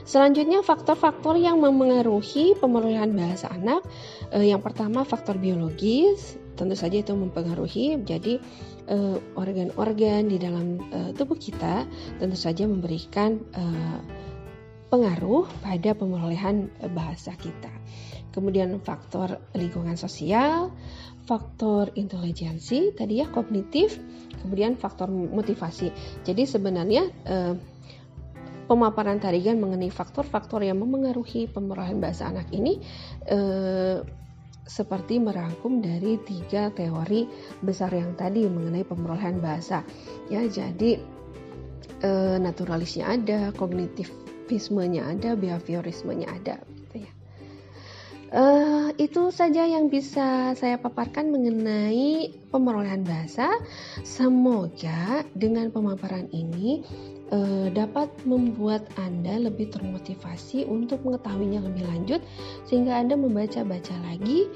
Selanjutnya 0.08 0.64
faktor-faktor 0.64 1.36
yang 1.36 1.60
memengaruhi 1.60 2.56
pemerolehan 2.56 3.12
bahasa 3.12 3.52
anak. 3.52 3.84
Eh, 4.32 4.48
yang 4.48 4.64
pertama 4.64 5.04
faktor 5.04 5.36
biologis, 5.36 6.40
tentu 6.56 6.80
saja 6.80 7.04
itu 7.04 7.12
mempengaruhi. 7.12 8.00
Jadi 8.08 8.40
eh, 8.88 9.18
organ-organ 9.36 10.32
di 10.32 10.40
dalam 10.40 10.80
eh, 10.96 11.12
tubuh 11.12 11.36
kita 11.36 11.84
tentu 12.24 12.40
saja 12.40 12.64
memberikan 12.64 13.36
eh, 13.52 14.00
pengaruh 14.88 15.44
pada 15.60 15.92
pemerolehan 15.92 16.72
eh, 16.80 16.88
bahasa 16.88 17.36
kita. 17.36 17.76
Kemudian 18.32 18.80
faktor 18.80 19.44
lingkungan 19.60 20.00
sosial, 20.00 20.72
faktor 21.28 21.92
intelijensi, 22.00 22.96
tadi 22.96 23.20
ya 23.20 23.28
kognitif, 23.28 24.00
kemudian 24.40 24.80
faktor 24.80 25.12
motivasi. 25.12 25.92
Jadi 26.24 26.48
sebenarnya 26.48 27.04
eh, 27.28 27.54
pemaparan 28.68 29.18
tarigan 29.18 29.58
mengenai 29.58 29.90
faktor-faktor 29.90 30.62
yang 30.62 30.78
memengaruhi 30.84 31.48
pemerolehan 31.48 32.04
bahasa 32.04 32.28
anak 32.28 32.52
ini 32.52 32.84
eh, 33.26 34.04
seperti 34.68 35.24
merangkum 35.24 35.80
dari 35.80 36.20
tiga 36.28 36.68
teori 36.76 37.24
besar 37.64 37.96
yang 37.96 38.20
tadi 38.20 38.44
mengenai 38.46 38.84
pemerolehan 38.84 39.40
bahasa. 39.40 39.88
Ya, 40.28 40.44
jadi 40.44 41.00
eh, 42.04 42.38
naturalisnya 42.38 43.16
ada, 43.16 43.56
kognitivismenya 43.56 45.08
ada, 45.08 45.40
behaviorismenya 45.40 46.28
ada. 46.28 46.60
Gitu 46.68 47.08
ya. 47.08 47.12
Uh, 48.28 48.92
itu 49.00 49.32
saja 49.32 49.64
yang 49.64 49.88
bisa 49.88 50.52
saya 50.60 50.76
paparkan 50.76 51.32
mengenai 51.32 52.36
pemerolehan 52.52 53.08
bahasa. 53.08 53.48
Semoga 54.04 55.24
dengan 55.32 55.72
pemaparan 55.72 56.28
ini 56.36 56.84
uh, 57.32 57.68
dapat 57.72 58.10
membuat 58.24 58.88
Anda 59.00 59.40
lebih 59.50 59.72
termotivasi 59.74 60.68
untuk 60.68 61.04
mengetahuinya 61.04 61.64
lebih 61.64 61.84
lanjut 61.88 62.22
sehingga 62.68 62.98
Anda 63.00 63.16
membaca-baca 63.20 63.96
lagi 64.06 64.48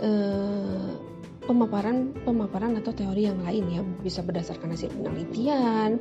uh, 0.00 1.18
pemaparan 1.48 2.12
pemaparan 2.28 2.76
atau 2.76 2.92
teori 2.92 3.24
yang 3.24 3.40
lain 3.40 3.64
ya 3.72 3.80
bisa 4.04 4.20
berdasarkan 4.20 4.76
hasil 4.76 4.92
penelitian 4.92 5.96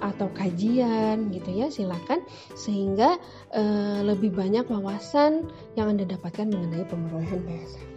atau 0.00 0.32
kajian 0.32 1.28
gitu 1.28 1.50
ya 1.52 1.68
silakan 1.68 2.24
sehingga 2.56 3.20
uh, 3.52 4.00
lebih 4.00 4.32
banyak 4.32 4.64
wawasan 4.64 5.44
yang 5.76 5.92
anda 5.92 6.08
dapatkan 6.08 6.48
mengenai 6.48 6.88
pemerolehan 6.88 7.44
PSA. 7.44 7.87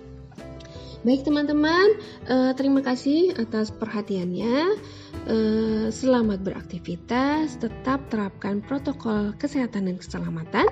Baik 1.02 1.26
teman-teman, 1.26 1.98
uh, 2.30 2.54
terima 2.54 2.86
kasih 2.86 3.34
atas 3.34 3.74
perhatiannya. 3.74 4.78
Uh, 5.26 5.90
selamat 5.90 6.46
beraktivitas, 6.46 7.58
tetap 7.58 8.06
terapkan 8.14 8.62
protokol 8.62 9.34
kesehatan 9.34 9.90
dan 9.90 9.98
keselamatan. 9.98 10.70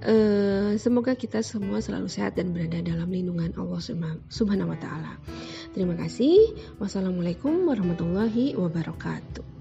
Uh, 0.00 0.80
semoga 0.80 1.12
kita 1.12 1.44
semua 1.44 1.84
selalu 1.84 2.08
sehat 2.08 2.40
dan 2.40 2.56
berada 2.56 2.80
dalam 2.80 3.12
lindungan 3.12 3.52
Allah 3.60 3.84
Subhanahu 4.32 4.72
wa 4.72 4.78
taala. 4.80 5.20
Terima 5.76 5.92
kasih. 5.92 6.56
Wassalamualaikum 6.80 7.68
warahmatullahi 7.68 8.56
wabarakatuh. 8.56 9.53